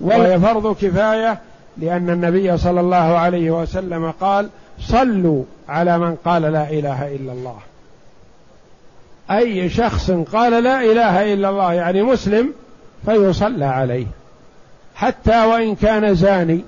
[0.00, 1.38] وهي فرض كفاية
[1.78, 4.48] لأن النبي صلى الله عليه وسلم قال
[4.80, 7.56] صلوا على من قال لا إله إلا الله.
[9.30, 12.52] أي شخص قال لا إله إلا الله يعني مسلم
[13.06, 14.06] فيصلى عليه.
[14.96, 16.64] حتى وإن كان زاني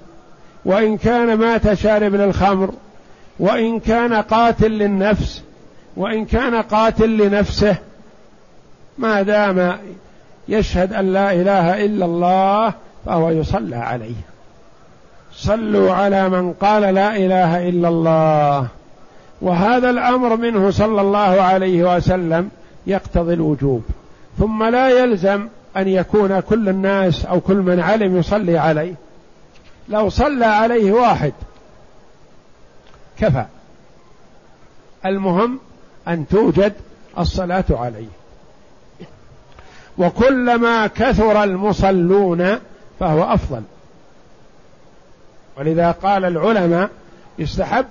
[0.64, 2.70] وإن كان مات شارب للخمر
[3.38, 5.42] وإن كان قاتل للنفس
[5.96, 7.76] وإن كان قاتل لنفسه
[8.98, 9.78] ما دام
[10.48, 12.72] يشهد أن لا إله إلا الله
[13.06, 14.14] فهو يصلى عليه.
[15.32, 18.66] صلوا على من قال لا إله إلا الله.
[19.42, 22.50] وهذا الأمر منه صلى الله عليه وسلم
[22.86, 23.82] يقتضي الوجوب.
[24.38, 28.94] ثم لا يلزم أن يكون كل الناس أو كل من علم يصلي عليه.
[29.88, 31.32] لو صلى عليه واحد
[33.18, 33.44] كفى.
[35.06, 35.58] المهم
[36.08, 36.72] أن توجد
[37.18, 38.06] الصلاة عليه.
[39.98, 42.58] وكلما كثر المصلون
[43.00, 43.62] فهو أفضل.
[45.58, 46.90] ولذا قال العلماء
[47.38, 47.86] يستحب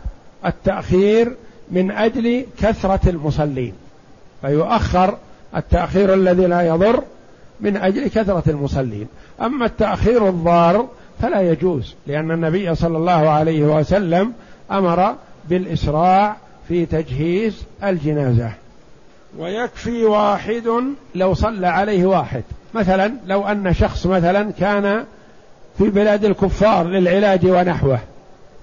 [0.45, 1.35] التأخير
[1.71, 3.73] من أجل كثرة المصلين.
[4.41, 5.17] فيؤخر
[5.55, 7.03] التأخير الذي لا يضر
[7.59, 9.07] من أجل كثرة المصلين.
[9.41, 10.87] أما التأخير الضار
[11.21, 14.33] فلا يجوز لأن النبي صلى الله عليه وسلم
[14.71, 15.15] أمر
[15.49, 16.35] بالإسراع
[16.67, 18.51] في تجهيز الجنازة.
[19.37, 20.69] ويكفي واحد
[21.15, 22.43] لو صلى عليه واحد.
[22.73, 25.03] مثلا لو أن شخص مثلا كان
[25.77, 27.99] في بلاد الكفار للعلاج ونحوه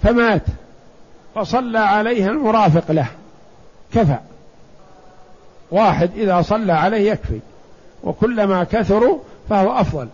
[0.02, 0.42] فمات
[1.34, 3.06] فصلى عليه المرافق له
[3.94, 4.18] كفى.
[5.70, 7.40] واحد إذا صلى عليه يكفي.
[8.04, 10.08] وكلما كثروا فهو أفضل.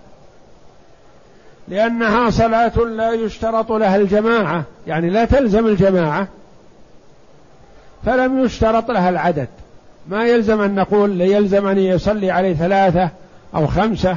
[1.68, 6.28] لأنها صلاة لا يشترط لها الجماعة يعني لا تلزم الجماعة
[8.06, 9.48] فلم يشترط لها العدد.
[10.08, 13.10] ما يلزم أن نقول يلزم أن يصلي عليه ثلاثة
[13.54, 14.16] أو خمسة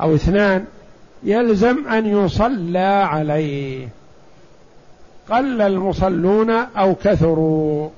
[0.00, 0.64] أو اثنان
[1.22, 3.88] يلزم أن يصلى عليه.
[5.30, 7.88] قل المصلون أو كثروا.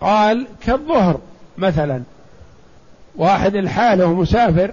[0.00, 1.20] قال كالظهر
[1.58, 2.02] مثلا.
[3.16, 4.72] واحد الحاله مسافر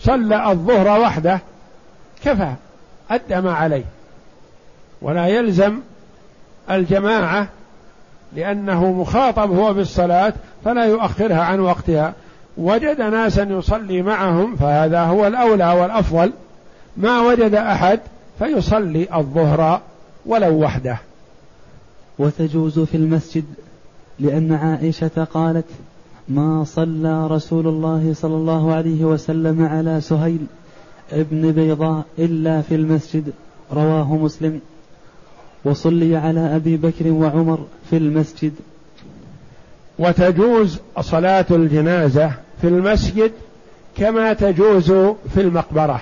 [0.00, 1.40] صلى الظهر وحده
[2.24, 2.52] كفى
[3.10, 3.84] أدى ما عليه.
[5.02, 5.78] ولا يلزم
[6.70, 7.48] الجماعة
[8.36, 10.32] لأنه مخاطب هو بالصلاة
[10.64, 12.14] فلا يؤخرها عن وقتها.
[12.56, 16.32] وجد ناسا يصلي معهم فهذا هو الأولى والأفضل.
[16.96, 18.00] ما وجد أحد
[18.38, 19.80] فيصلي الظهر
[20.26, 20.98] ولو وحده.
[22.18, 23.44] وتجوز في المسجد
[24.18, 25.66] لأن عائشة قالت
[26.30, 30.46] ما صلى رسول الله صلى الله عليه وسلم على سهيل
[31.12, 33.32] ابن بيضاء إلا في المسجد
[33.72, 34.60] رواه مسلم.
[35.64, 37.58] وصلي على أبي بكر وعمر
[37.90, 38.52] في المسجد.
[39.98, 43.32] وتجوز صلاة الجنازة في المسجد
[43.96, 44.92] كما تجوز
[45.34, 46.00] في المقبرة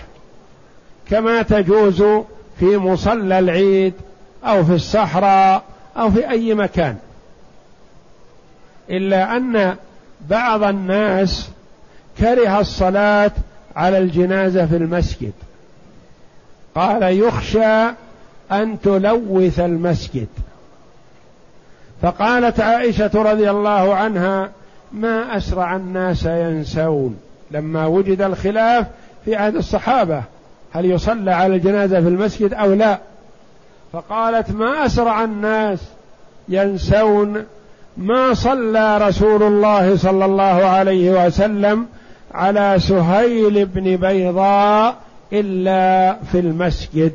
[1.10, 2.02] كما تجوز
[2.58, 3.94] في مصلى العيد
[4.44, 5.62] أو في الصحراء
[5.96, 6.96] أو في أي مكان.
[8.90, 9.76] إلا أن
[10.30, 11.50] بعض الناس
[12.18, 13.32] كره الصلاة
[13.76, 15.32] على الجنازة في المسجد.
[16.74, 17.84] قال يخشى
[18.52, 20.28] أن تلوث المسجد.
[22.02, 24.50] فقالت عائشة رضي الله عنها
[24.92, 27.16] ما أسرع الناس ينسون.
[27.50, 28.86] لما وجد الخلاف
[29.24, 30.22] في عهد الصحابة
[30.72, 32.98] هل يصلى على الجنازة في المسجد أو لا؟
[33.92, 35.78] فقالت ما أسرع الناس
[36.48, 37.44] ينسون
[37.98, 41.86] ما صلى رسول الله صلى الله عليه وسلم
[42.34, 44.96] على سهيل بن بيضاء
[45.32, 47.12] إلا في المسجد.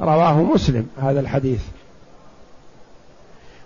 [0.00, 1.60] رواه مسلم هذا الحديث.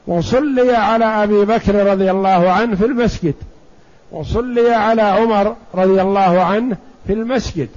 [0.07, 3.35] وصلي على أبي بكر رضي الله عنه في المسجد.
[4.13, 7.69] وصلي على عمر رضي الله عنه في المسجد.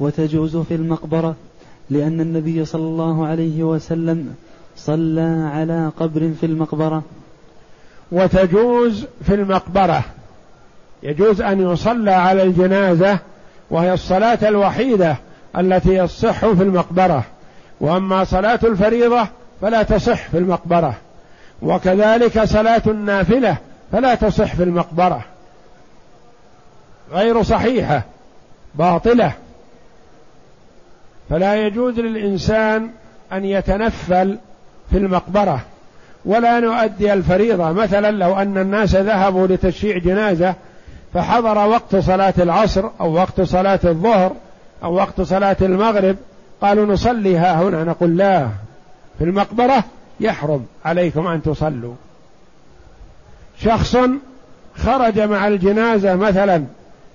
[0.00, 1.34] وتجوز في المقبرة
[1.90, 4.34] لأن النبي صلى الله عليه وسلم
[4.76, 7.02] صلى على قبر في المقبرة.
[8.12, 10.02] وتجوز في المقبرة.
[11.02, 13.18] يجوز أن يصلى على الجنازة
[13.70, 15.16] وهي الصلاة الوحيدة
[15.58, 17.24] التي يصح في المقبرة.
[17.80, 19.26] وأما صلاة الفريضة
[19.60, 20.94] فلا تصح في المقبرة.
[21.62, 23.56] وكذلك صلاة النافلة
[23.92, 25.24] فلا تصح في المقبرة.
[27.12, 28.02] غير صحيحة
[28.74, 29.32] باطلة.
[31.30, 32.90] فلا يجوز للإنسان
[33.32, 34.38] أن يتنفل
[34.90, 35.60] في المقبرة
[36.24, 37.72] ولا نؤدي الفريضة.
[37.72, 40.54] مثلا لو أن الناس ذهبوا لتشييع جنازة
[41.14, 44.32] فحضر وقت صلاة العصر أو وقت صلاة الظهر
[44.84, 46.16] أو وقت صلاة المغرب
[46.62, 47.84] قالوا نصلي ها هنا.
[47.84, 48.48] نقول لا
[49.18, 49.84] في المقبرة
[50.20, 51.94] يحرم عليكم أن تصلوا.
[53.60, 53.96] شخص
[54.76, 56.64] خرج مع الجنازة مثلا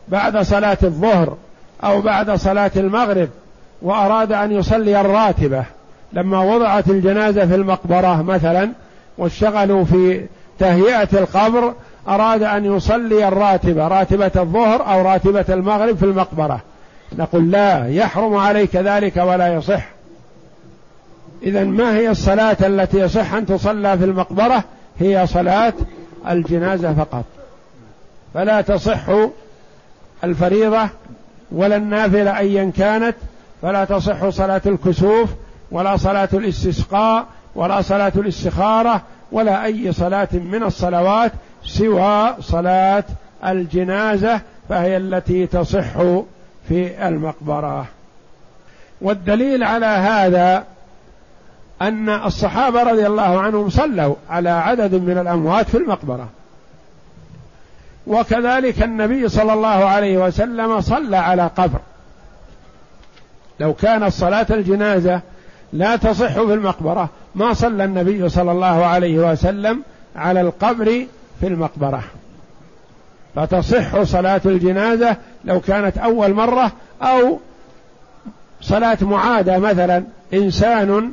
[0.08, 1.38] بعد صلاة الظهر
[1.84, 3.30] أو بعد صلاة المغرب
[3.82, 5.66] وأراد أن يصلي الراتبة
[6.14, 8.72] لما وضعت الجنازة في المقبرة مثلا
[9.18, 10.26] واشتغلوا في
[10.60, 11.74] تهيئة القبر
[12.08, 16.62] أراد أن يصلي الراتبة راتبة الظهر أو راتبة المغرب في المقبرة.
[17.18, 19.86] نقول لا يحرم عليك ذلك ولا يصح.
[21.44, 24.64] إذا ما هي الصلاة التي يصح أن تصلى في المقبرة؟
[25.00, 25.74] هي صلاة
[26.30, 27.26] الجنازة فقط.
[28.34, 29.02] فلا تصح
[30.24, 30.90] الفريضة
[31.52, 33.16] ولا النافلة أيا كانت
[33.62, 35.30] فلا تصح صلاة الكسوف
[35.72, 39.02] ولا صلاة الاستسقاء ولا صلاة الاستخارة
[39.32, 41.32] ولا أي صلاة من الصلوات
[41.66, 43.04] سوى صلاة
[43.46, 45.94] الجنازة فهي التي تصح
[46.68, 47.86] في المقبرة.
[49.02, 50.64] والدليل على هذا
[51.82, 56.28] أن الصحابة رضي الله عنهم صلوا على عدد من الأموات في المقبرة.
[58.08, 61.80] وكذلك النبي صلى الله عليه وسلم صلى على قبر.
[63.60, 65.22] لو كانت صلاة الجنازة
[65.74, 67.10] لا تصح في المقبرة.
[67.36, 69.84] ما صلى النبي صلى الله عليه وسلم
[70.16, 71.06] على القبر
[71.40, 72.04] في المقبرة.
[73.36, 75.16] فتصح صلاة الجنازة
[75.46, 77.40] لو كانت أول مرة أو
[78.62, 80.04] صلاة معادة مثلا.
[80.34, 81.12] إنسان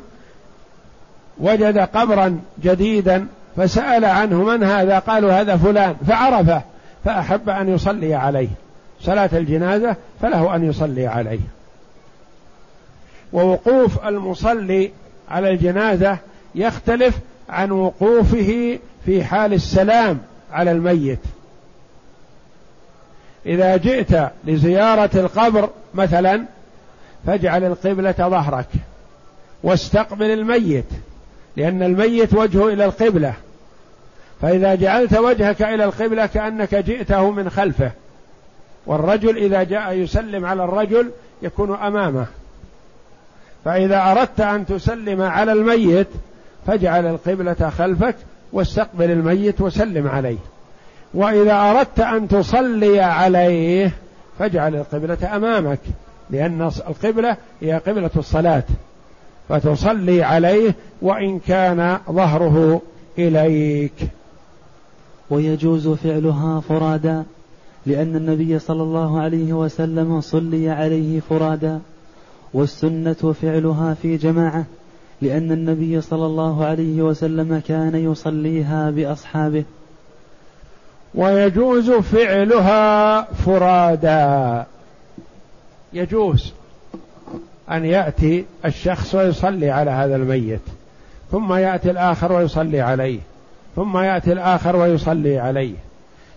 [1.39, 3.27] وجد قبرا جديدا
[3.57, 5.95] فسأل عنه من هذا؟ قالوا هذا فلان.
[6.09, 6.63] فعرفه
[7.05, 8.49] فأحب أن يصلي عليه.
[9.01, 11.56] صلاة الجنازة فله أن يصلي عليه.
[13.37, 14.91] ووقوف المصلي
[15.29, 16.19] على الجنازة
[16.55, 17.19] يختلف
[17.49, 20.19] عن وقوفه في حال السلام
[20.53, 21.19] على الميت.
[23.47, 26.45] إذا جئت لزيارة القبر مثلا
[27.27, 28.69] فاجعل القبلة ظهرك
[29.63, 30.89] واستقبل الميت
[31.57, 33.35] لأن الميت وجهه إلى القبلة.
[34.43, 37.91] فإذا جعلت وجهك إلى القبلة كأنك جئته من خلفه
[38.87, 41.11] والرجل إذا جاء يسلم على الرجل
[41.43, 42.27] يكون أمامه.
[43.67, 46.07] فإذا أردت أن تسلم على الميت
[46.67, 48.15] فاجعل القبلة خلفك
[48.53, 50.37] واستقبل الميت وسلم عليه.
[51.15, 53.93] وإذا أردت أن تصلي عليه
[54.39, 55.79] فاجعل القبلة أمامك
[56.31, 58.63] لأن القبلة هي قبلة الصلاة.
[59.49, 62.83] فتصلي عليه وإن كان ظهره
[63.19, 64.09] إليك.
[65.31, 67.25] ويجوز فعلها فرادا
[67.87, 71.81] لأن النبي صلى الله عليه وسلم صلي عليه فرادا.
[72.55, 74.65] والسنة فعلها في جماعة
[75.23, 79.65] لأن النبي صلى الله عليه وسلم كان يصليها بأصحابه.
[81.15, 84.65] ويجوز فعلها فرادا.
[85.93, 86.53] يجوز
[87.71, 90.61] أن يأتي الشخص ويصلي على هذا الميت
[91.33, 93.21] ثم يأتي الآخر ويصلي عليه
[93.77, 95.75] ثم يأتي الآخر ويصلي عليه.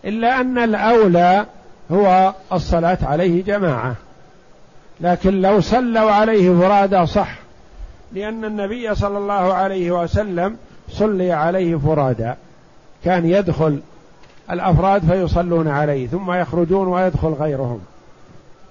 [0.05, 1.45] إلا أن الأولى
[1.91, 3.95] هو الصلاة عليه جماعة.
[5.01, 7.39] لكن لو صلوا عليه فرادى صح.
[8.13, 10.57] لأن النبي صلى الله عليه وسلم
[10.89, 12.33] صلي عليه فرادى.
[13.05, 13.79] كان يدخل
[14.51, 17.79] الأفراد فيصلون عليه ثم يخرجون ويدخل غيرهم.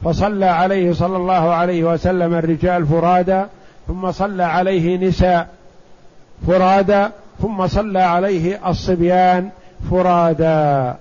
[0.04, 3.42] فصلى عليه صلى الله عليه وسلم الرجال فرادى
[3.86, 5.48] ثم صلى عليه نساء
[6.46, 7.06] فرادى
[7.42, 9.50] ثم صلى عليه الصبيان
[9.90, 10.92] فرادى.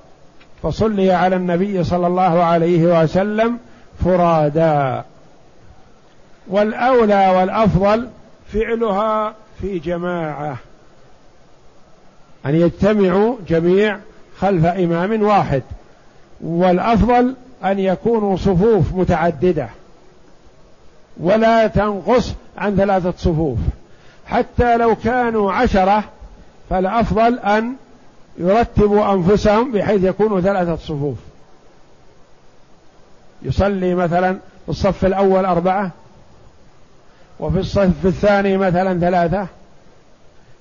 [0.63, 3.57] فصلي على النبي صلى الله عليه وسلم
[4.03, 5.01] فرادى.
[6.49, 8.09] والأولى والأفضل
[8.53, 10.57] فعلها في جماعة.
[12.45, 13.97] أن يجتمعوا جميع
[14.39, 15.63] خلف إمام واحد.
[16.41, 19.69] والأفضل أن يكونوا صفوف متعددة.
[21.17, 23.57] ولا تنقص عن ثلاثة صفوف.
[24.25, 26.03] حتى لو كانوا عشرة
[26.69, 27.73] فالأفضل أن
[28.37, 31.17] يرتبوا أنفسهم بحيث يكونوا ثلاثة صفوف.
[33.41, 34.37] يصلي مثلا
[34.69, 35.91] الصف الأول أربعة
[37.39, 39.47] وفي الصف الثاني مثلا ثلاثة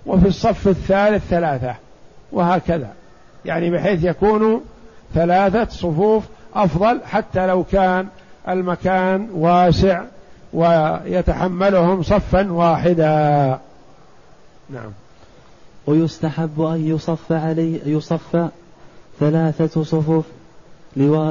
[0.07, 1.75] وفي الصف الثالث ثلاثة
[2.33, 2.93] وهكذا.
[3.45, 4.61] يعني بحيث يكونوا
[5.15, 6.25] ثلاثة صفوف
[6.55, 8.07] أفضل حتى لو كان
[8.49, 10.03] المكان واسع
[10.53, 13.59] ويتحملهم صفا واحدا.
[14.71, 14.91] نعم.
[15.87, 18.51] ويستحب أن يصف عليه يصف
[19.21, 20.25] ثلاثة صفوف.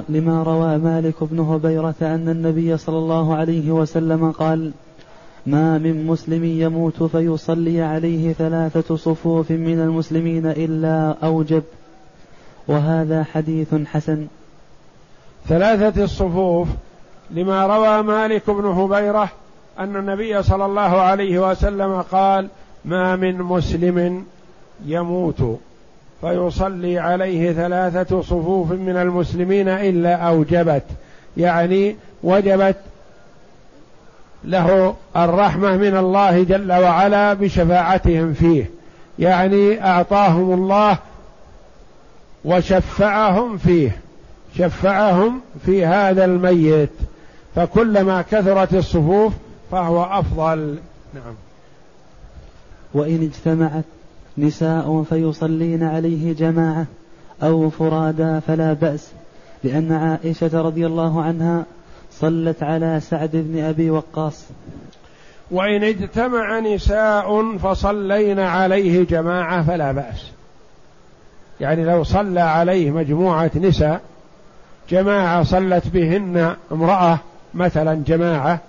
[0.09, 4.71] لما روى مالك بن هبيرة أن النبي صلى الله عليه وسلم قال
[5.45, 11.63] ما من مسلم يموت فيصلي عليه ثلاثة صفوف من المسلمين إلا أوجب.
[12.67, 14.27] وهذا حديث حسن.
[15.47, 16.67] ثلاثة الصفوف
[17.31, 19.29] لما روى مالك بن هبيرة
[19.79, 22.47] أن النبي صلى الله عليه وسلم قال
[22.85, 24.25] ما من مسلم
[24.85, 25.59] يموت
[26.21, 30.83] فيصلي عليه ثلاثة صفوف من المسلمين إلا أوجبت.
[31.37, 32.75] يعني وجبت
[34.45, 38.69] له الرحمة من الله جل وعلا بشفاعتهم فيه.
[39.19, 40.97] يعني أعطاهم الله
[42.45, 43.97] وشفعهم فيه.
[44.57, 46.89] شفعهم في هذا الميت.
[47.55, 49.33] فكلما كثرت الصفوف
[49.71, 50.77] فهو أفضل.
[51.13, 51.35] نعم.
[52.93, 53.83] وإن اجتمعت
[54.37, 56.85] نساء فيصلين عليه جماعة
[57.43, 59.07] أو فرادا فلا بأس
[59.63, 61.65] لأن عائشة رضي الله عنها
[62.19, 64.45] صلت على سعد بن أبي وقاص.
[65.51, 70.31] وإن اجتمع نساء فصلين عليه جماعة فلا بأس.
[71.59, 74.01] يعني لو صلى عليه مجموعة نساء
[74.89, 77.19] جماعة صلت بهن امرأة
[77.53, 78.59] مثلا جماعة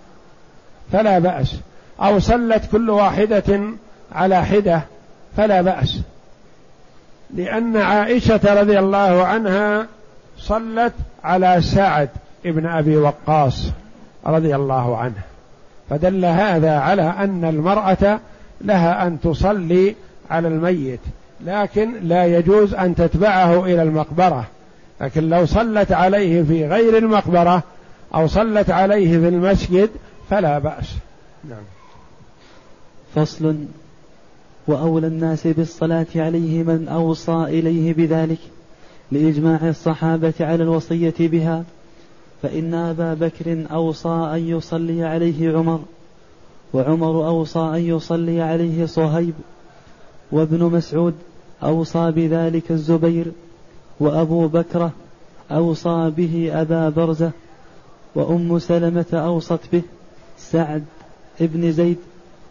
[0.92, 1.56] فلا بأس.
[2.00, 3.60] أو صلت كل واحدة
[4.12, 4.82] على حدة
[5.36, 6.00] فلا بأس.
[7.34, 9.86] لأن عائشة رضي الله عنها
[10.38, 10.92] صلت
[11.24, 12.08] على سعد.
[12.46, 13.70] ابن أبي وقاص
[14.26, 15.22] رضي الله عنه.
[15.90, 18.20] فدل هذا على أن المرأة
[18.60, 19.94] لها أن تصلي
[20.30, 21.00] على الميت
[21.40, 24.44] لكن لا يجوز أن تتبعه إلى المقبرة.
[25.00, 27.62] لكن لو صلت عليه في غير المقبرة
[28.14, 29.90] أو صلت عليه في المسجد
[30.30, 30.94] فلا بأس.
[31.48, 31.62] نعم.
[33.14, 33.56] فصل
[34.66, 38.38] وأولى الناس بالصلاة عليه من أوصى إليه بذلك
[39.12, 41.64] لإجماع الصحابة على الوصية بها.
[42.46, 45.80] فإن أبا بكر أوصى أن يصلي عليه عمر
[46.72, 49.34] وعمر أوصى أن يصلي عليه صهيب
[50.32, 51.14] وابن مسعود
[51.62, 53.26] أوصى بذلك الزبير
[54.00, 54.90] وأبو بكرة
[55.50, 57.30] أوصى به أبا برزة
[58.14, 59.82] وأم سلمة أوصت به
[60.38, 60.84] سعد
[61.40, 61.98] ابن زيد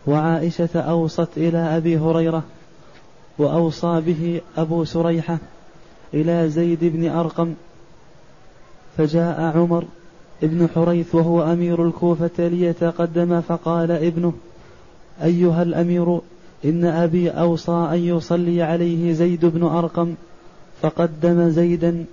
[0.08, 2.44] وعائشة أوصت إلى أبي هريرة
[3.38, 5.38] وأوصى به أبو سريحة
[6.14, 7.54] إلى زيد بن أرقم
[8.98, 9.86] فجاء عمر
[10.44, 14.34] ابن حريث وهو أمير الكوفة ليتقدم فقال ابنه
[15.24, 16.20] أيها الأمير
[16.66, 20.16] إن أبي أوصى أن يصلي عليه زيد بن أرقم
[20.82, 22.06] فقدم زيدا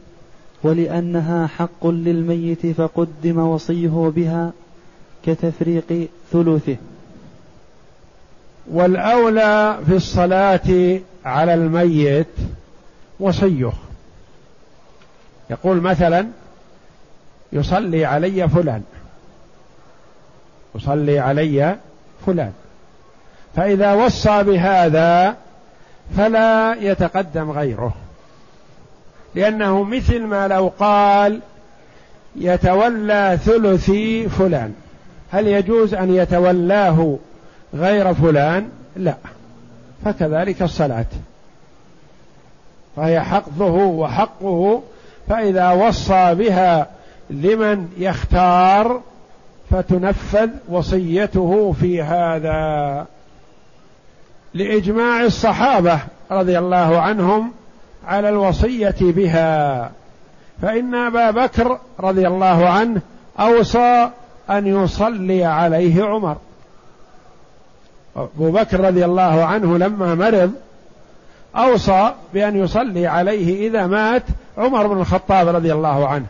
[0.63, 4.53] ولأنها حق للميت فقدم وصيه بها
[5.27, 6.77] كتفريق ثلثه.
[8.71, 12.27] والأولى في الصلاة على الميت
[13.21, 13.73] وصيه.
[15.51, 16.27] يقول مثلا
[17.53, 18.83] يصلي علي فلان.
[20.75, 21.77] يصلي علي
[22.27, 22.53] فلان.
[23.57, 25.37] فإذا وصى بهذا
[26.17, 27.95] فلا يتقدم غيره.
[29.35, 31.41] لأنه مثل ما لو قال
[32.37, 34.75] يتولى ثلثي فلان.
[35.33, 37.17] هل يجوز أن يتولاه
[37.75, 39.15] غير فلان؟ لا.
[40.05, 41.07] فكذلك الصلاة.
[42.97, 44.83] فهي حقه وحقه.
[45.29, 46.87] فإذا وصى بها
[47.33, 49.01] لمن يختار
[49.71, 53.07] فتنفذ وصيته في هذا.
[54.55, 55.99] لإجماع الصحابة
[56.31, 57.53] رضي الله عنهم
[58.07, 59.91] على الوصية بها.
[60.63, 63.01] فإن أبا بكر رضي الله عنه
[63.41, 64.11] أوصى
[64.51, 66.37] أن يصلي عليه عمر.
[68.17, 70.53] أبو بكر رضي الله عنه لما مرض
[71.57, 74.23] أوصى بأن يصلي عليه إذا مات
[74.59, 76.27] عمر بن الخطاب رضي الله عنه.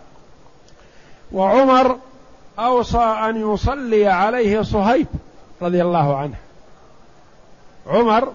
[1.33, 1.97] وعمر
[2.59, 5.07] أوصى أن يصلي عليه صهيب
[5.63, 6.35] رضي الله عنه.
[7.87, 8.33] عمر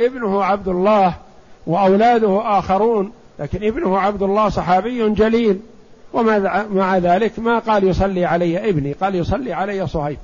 [0.00, 1.14] ابنه عبد الله
[1.66, 5.60] وأولاده آخرون لكن ابنه عبد الله صحابي جليل.
[6.12, 10.18] ومع ذلك ما قال يصلي علي ابني قال يصلي علي صهيب.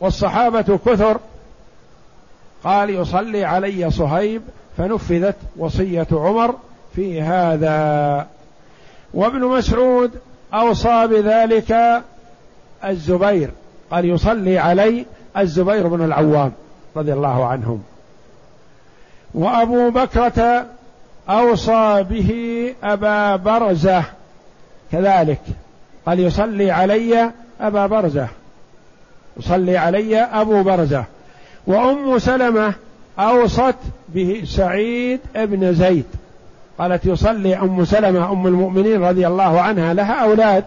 [0.00, 1.18] والصحابة كثر
[2.64, 4.42] قال يصلي علي صهيب
[4.76, 6.54] فنفذت وصية عمر
[6.94, 8.26] في هذا.
[9.14, 10.10] وابن مسعود
[10.54, 12.02] أوصى بذلك
[12.84, 13.50] الزبير.
[13.90, 15.06] قال يصلي علي
[15.36, 16.52] الزبير بن العوام
[16.96, 17.82] رضي الله عنهم.
[19.34, 20.66] وأبو بكرة
[21.28, 24.04] أوصى به أبا برزة
[24.92, 25.40] كذلك.
[26.06, 27.30] قال يصلي علي
[27.60, 28.28] أبا برزة.
[29.36, 31.04] يصلي علي أبو برزة.
[31.66, 32.74] وأم سلمة
[33.18, 33.74] أوصت
[34.08, 36.06] به سعيد بن زيد.
[36.78, 40.64] قالت يصلي أم سلمة أم المؤمنين رضي الله عنها لها أولاد.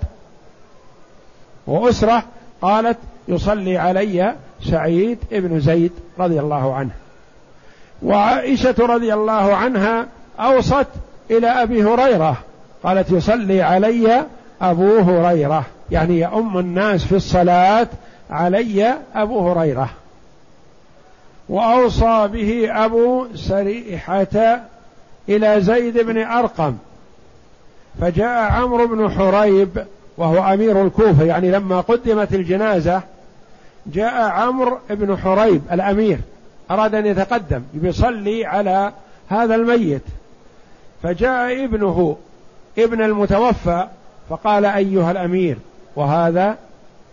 [1.68, 2.24] وأسرة
[2.62, 2.98] قالت
[3.28, 6.92] يصلي علي سعيد بن زيد رضي الله عنه.
[8.04, 10.06] وعائشة رضي الله عنها
[10.40, 10.88] أوصت
[11.32, 12.38] إلى أبي هريرة
[12.84, 14.24] قالت يصلي علي
[14.62, 15.66] أبو هريرة.
[15.92, 17.88] يعني يؤم الناس في الصلاة
[18.30, 19.90] علي أبو هريرة.
[21.50, 24.62] وأوصى به أبو سريحة
[25.30, 26.78] إلى زيد بن أرقم
[28.02, 29.86] فجاء عمرو بن حريب
[30.18, 33.02] وهو أمير الكوفة يعني لما قدمت الجنازة
[33.86, 36.20] جاء عمرو بن حريب الأمير
[36.72, 38.92] أراد أن يتقدم يصلي على
[39.30, 40.02] هذا الميت.
[41.04, 42.18] فجاء ابنه
[42.78, 43.88] ابن المتوفى
[44.30, 45.58] فقال أيها الأمير
[45.96, 46.58] وهذا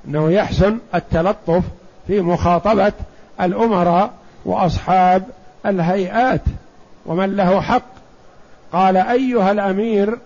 [0.09, 1.63] إنه يحسن التلطف
[2.07, 2.93] في مخاطبة
[3.41, 4.11] الأمراء
[4.45, 5.23] وأصحاب
[5.67, 6.41] الهيئات
[7.07, 7.98] ومن له حق
[8.73, 10.19] قال أيها الأمير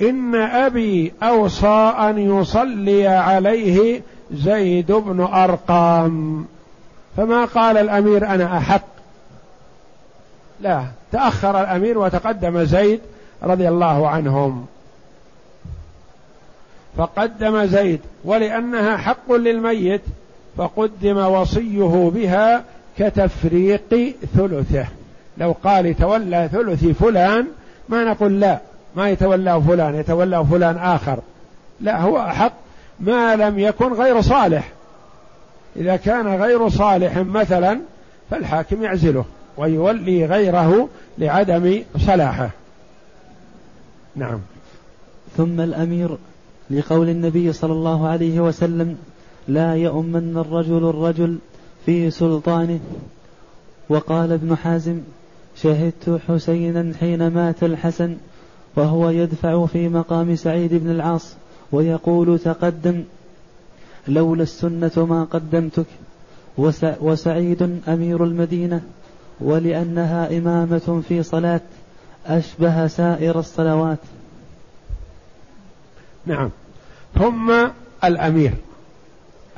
[0.00, 4.02] إن أبي أوصى أن يصلي عليه
[4.32, 6.46] زيد بن أرقام.
[7.16, 8.84] فما قال الأمير أنا أحق؟
[10.60, 13.00] لا تأخر الأمير وتقدم زيد
[13.42, 14.66] رضي الله عنهم.
[16.96, 20.02] فقدم زيد ولأنها حق للميت
[20.56, 22.64] فقدم وصيه بها
[22.98, 24.86] كتفريق ثلثه.
[25.38, 27.46] لو قال يتولى ثلث فلان
[27.90, 28.58] ما نقول لا
[28.96, 31.18] ما يتولى فلان يتولى فلان آخر.
[31.80, 32.52] لا هو أحق
[33.00, 34.72] ما لم يكن غير صالح.
[35.76, 37.80] إذا كان غير صالح مثلا
[38.30, 39.24] فالحاكم يعزله
[39.56, 40.88] ويولي غيره
[41.18, 42.50] لعدم صلاحه.
[44.16, 44.38] نعم.
[45.36, 46.16] ثم الأمير
[46.70, 48.96] لقول النبي صلى الله عليه وسلم
[49.48, 51.38] لا يؤمن الرجل الرجل
[51.86, 52.80] في سلطانه.
[53.88, 55.00] وقال ابن حازم
[55.62, 58.16] شهدت حسينا حين مات الحسن
[58.76, 61.34] وهو يدفع في مقام سعيد بن العاص
[61.72, 63.04] ويقول تقدم
[64.08, 65.86] لولا السنة ما قدمتك
[67.00, 68.82] وسعيد أمير المدينة
[69.40, 71.60] ولأنها إمامة في صلاة
[72.26, 73.98] أشبه سائر الصلوات.
[76.26, 76.50] نعم.
[77.14, 77.68] ثم
[78.04, 78.54] الأمير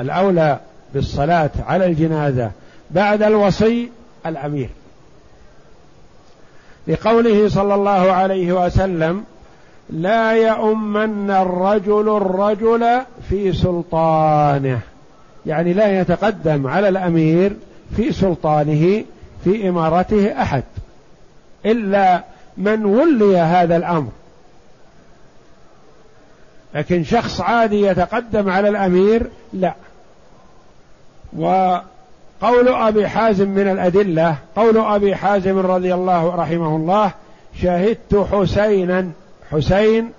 [0.01, 0.61] الأولى
[0.95, 2.51] بالصلاة على الجنازة
[2.91, 3.91] بعد الوصي
[4.27, 4.71] الأمير.
[6.87, 9.25] لقوله صلى الله عليه وسلم
[9.91, 14.81] لا يؤمن الرجل الرجل في سلطانه.
[15.47, 17.53] يعني لا يتقدم على الأمير
[17.97, 19.05] في سلطانه
[19.45, 20.63] في إمارته أحد
[21.67, 22.25] إلا
[22.57, 24.11] من ولي هذا الأمر.
[26.75, 29.75] لكن شخص عادي يتقدم على الأمير لا.
[32.43, 37.11] وقول أبي حازم من الأدلة قول أبي حازم رضي الله رحمه الله
[37.63, 39.11] شهدت حسينا
[39.51, 40.11] حسين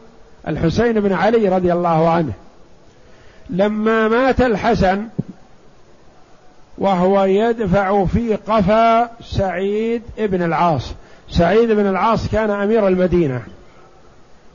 [0.47, 2.34] الحسين بن علي رضي الله عنه.
[3.49, 5.05] لما مات الحسن
[6.78, 10.93] وهو يدفع في قفا سعيد بن العاص.
[11.30, 13.41] سعيد بن العاص كان أمير المدينة.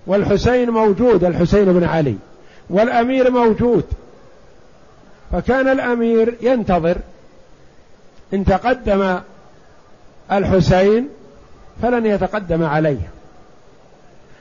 [0.07, 2.17] والحسين موجود الحسين بن علي.
[2.71, 3.85] والأمير موجود.
[5.33, 6.97] فكان الأمير ينتظر
[8.35, 9.19] إن تقدم
[10.33, 11.09] الحسين
[11.83, 13.11] فلن يتقدم عليه.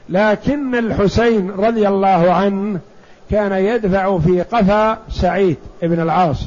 [0.09, 2.79] لكن الحسين رضي الله عنه
[3.31, 6.45] كان يدفع في قفا سعيد بن العاص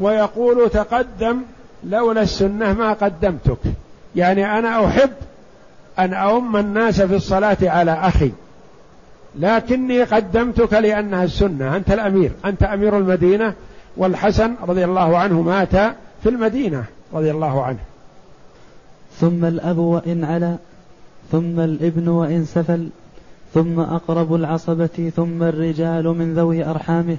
[0.00, 1.42] ويقول تقدم
[1.84, 3.58] لولا السنة ما قدمتك.
[4.16, 5.10] يعني أنا أحب
[5.98, 8.30] أن أؤم الناس في الصلاة على أخي
[9.38, 11.76] لكني قدمتك لأنها السنة.
[11.76, 13.54] أنت الأمير أنت أمير المدينة
[13.96, 15.94] والحسن رضي الله عنه مات
[16.24, 17.78] في المدينة رضي الله عنه.
[19.20, 20.56] ثم الأب وإن علا
[21.32, 22.88] ثم الابن وإن سفل
[23.54, 27.16] ثم أقرب العصبة ثم الرجال من ذوي أرحامه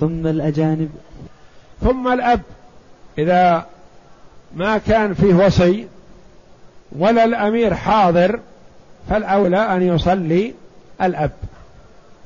[0.00, 0.90] ثم الأجانب.
[1.80, 2.40] ثم الأب
[3.18, 3.66] إذا
[4.56, 5.86] ما كان فيه وصي
[6.98, 8.40] ولا الأمير حاضر
[9.10, 10.54] فالأولى أن يصلي
[11.02, 11.32] الأب.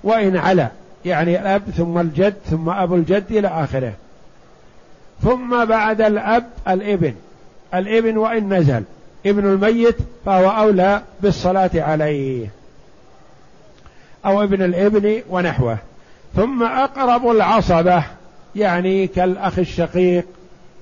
[0.05, 0.68] وإن علا
[1.05, 3.93] يعني الأب ثم الجد ثم أبو الجد إلى آخره.
[5.22, 7.14] ثم بعد الأب الإبن.
[7.74, 8.82] الإبن وإن نزل.
[9.26, 9.96] ابن الميت
[10.26, 12.46] فهو أولى بالصلاة عليه.
[14.26, 15.78] أو ابن الإبن ونحوه.
[16.36, 18.04] ثم أقرب العصبة
[18.56, 20.24] يعني كالأخ الشقيق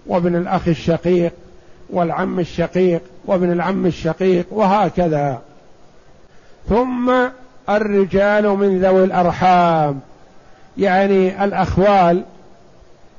[0.06, 1.32] وابن الأخ الشقيق
[1.90, 5.42] والعم الشقيق وابن العم الشقيق وهكذا.
[6.68, 7.12] ثم
[7.68, 10.00] الرجال من ذوي الأرحام
[10.78, 12.22] يعني الأخوال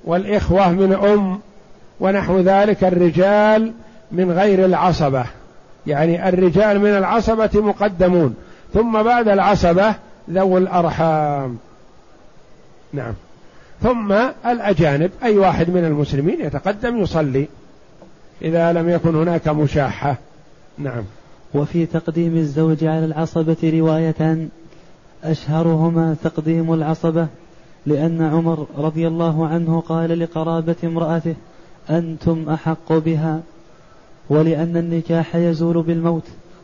[0.03, 1.39] والإخوة من أم
[1.99, 3.73] ونحو ذلك الرجال
[4.11, 5.25] من غير العصبة.
[5.87, 8.35] يعني الرجال من العصبة مقدمون
[8.73, 9.95] ثم بعد العصبة
[10.29, 11.57] ذو الأرحام.
[12.93, 13.13] نعم.
[13.81, 14.13] ثم
[14.45, 17.47] الأجانب أي واحد من المسلمين يتقدم يصلي
[18.41, 20.15] إذا لم يكن هناك مشاحة.
[20.77, 21.03] نعم.
[21.53, 24.49] وفي تقديم الزوج على العصبة روايتان
[25.23, 27.27] أشهرهما تقديم العصبة.
[27.85, 31.35] لأن عمر رضي الله عنه قال لقرابة امرأته
[31.89, 33.41] أنتم أحق بها
[34.29, 36.23] ولأن النكاح يزول بالموت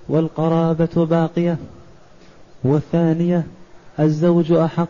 [0.09, 1.57] والقرابة باقية.
[2.63, 3.43] والثانية
[3.99, 4.87] الزوج أحق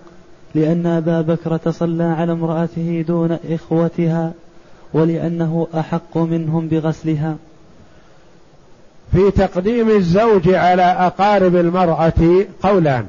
[0.56, 4.34] لأن أبا بكر صلى على امرأته دون إخوتها
[4.94, 7.36] ولأنه أحق منهم بغسلها.
[9.12, 13.06] في تقديم الزوج على أقارب المرأة قولان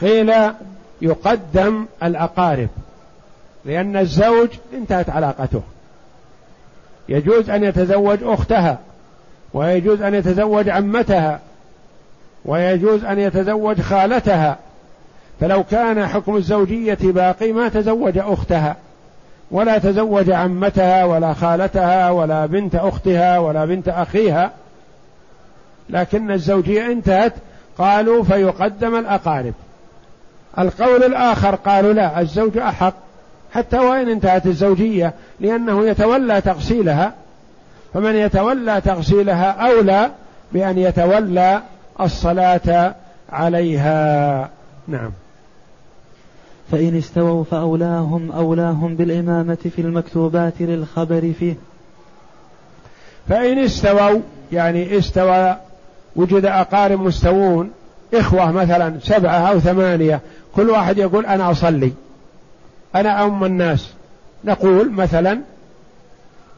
[0.00, 0.32] قيل
[1.02, 2.68] يقدم الأقارب
[3.64, 5.62] لأن الزوج انتهت علاقته.
[7.08, 8.78] يجوز أن يتزوج أختها
[9.54, 11.40] ويجوز أن يتزوج عمتها
[12.44, 14.56] ويجوز أن يتزوج خالتها.
[15.40, 18.76] فلو كان حكم الزوجية باقي ما تزوج أختها
[19.50, 24.50] ولا تزوج عمتها ولا خالتها ولا بنت أختها ولا بنت أخيها.
[25.90, 27.32] لكن الزوجية انتهت
[27.78, 29.54] قالوا فيقدم الأقارب.
[30.58, 32.94] القول الآخر قالوا لا الزوج أحق
[33.52, 37.14] حتى وإن انتهت الزوجية لأنه يتولى تغسيلها.
[37.94, 40.10] فمن يتولى تغسيلها أولى
[40.52, 41.62] بأن يتولى
[42.00, 42.94] الصلاة
[43.32, 44.50] عليها.
[44.88, 45.10] نعم.
[46.72, 51.54] فإن استووا فأولاهم أولاهم بالإمامة في المكتوبات للخبر فيه.
[53.28, 54.20] فإن استووا
[54.52, 55.56] يعني استوى
[56.16, 57.70] وجد أقارب مستوون
[58.14, 60.20] إخوة مثلا سبعة أو ثمانية
[60.56, 61.92] كل واحد يقول أنا أصلي.
[62.94, 63.88] أنا أم الناس.
[64.44, 65.40] نقول مثلا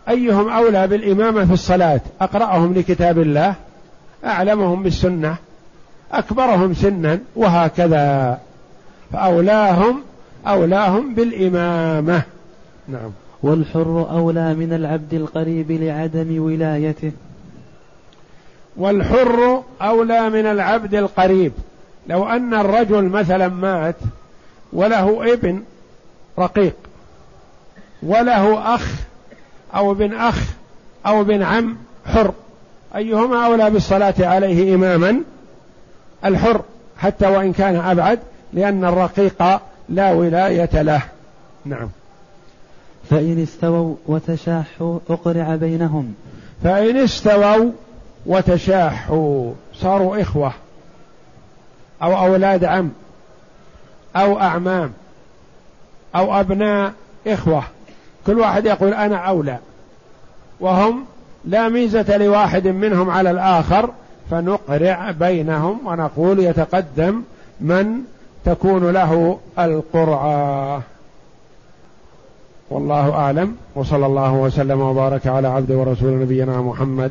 [0.08, 3.54] أيهم أولى بالإمامة في الصلاة؟ أقرأهم لكتاب الله
[4.24, 5.36] أعلمهم بالسنة
[6.12, 8.38] أكبرهم سنا وهكذا.
[9.12, 10.02] فأولاهم
[10.46, 12.22] أولاهم بالإمامة.
[12.88, 13.10] نعم.
[13.42, 17.12] والحر أولى من العبد القريب لعدم ولايته.
[18.80, 21.52] والحر أولى من العبد القريب.
[22.06, 23.96] لو أن الرجل مثلا مات
[24.72, 25.62] وله ابن
[26.38, 26.74] رقيق
[28.02, 28.94] وله أخ
[29.74, 30.38] أو ابن أخ
[31.06, 31.76] أو ابن عم
[32.06, 32.32] حر
[32.96, 35.20] أيهما أولى بالصلاة عليه إماما؟
[36.24, 36.62] الحر
[36.98, 38.18] حتى وإن كان أبعد
[38.52, 39.42] لأن الرقيق
[39.88, 41.02] لا ولاية له.
[41.64, 41.88] نعم.
[43.10, 46.14] فإن استووا وتشاحوا أقرع بينهم.
[46.64, 47.70] فإن استووا
[48.26, 50.52] وتشاحوا صاروا إخوة
[52.02, 52.90] أو أولاد عم
[54.16, 54.92] أو أعمام
[56.16, 56.92] أو أبناء
[57.26, 57.62] إخوة.
[58.26, 59.58] كل واحد يقول أنا أولى.
[60.60, 61.04] وهم
[61.44, 63.90] لا ميزة لواحد منهم على الآخر
[64.30, 67.22] فنقرع بينهم ونقول يتقدم
[67.60, 67.86] من
[68.44, 70.82] تكون له القرعة.
[72.70, 73.56] والله أعلم.
[73.74, 77.10] وصلى الله وسلم وبارك على عبد ورسول نبينا محمد.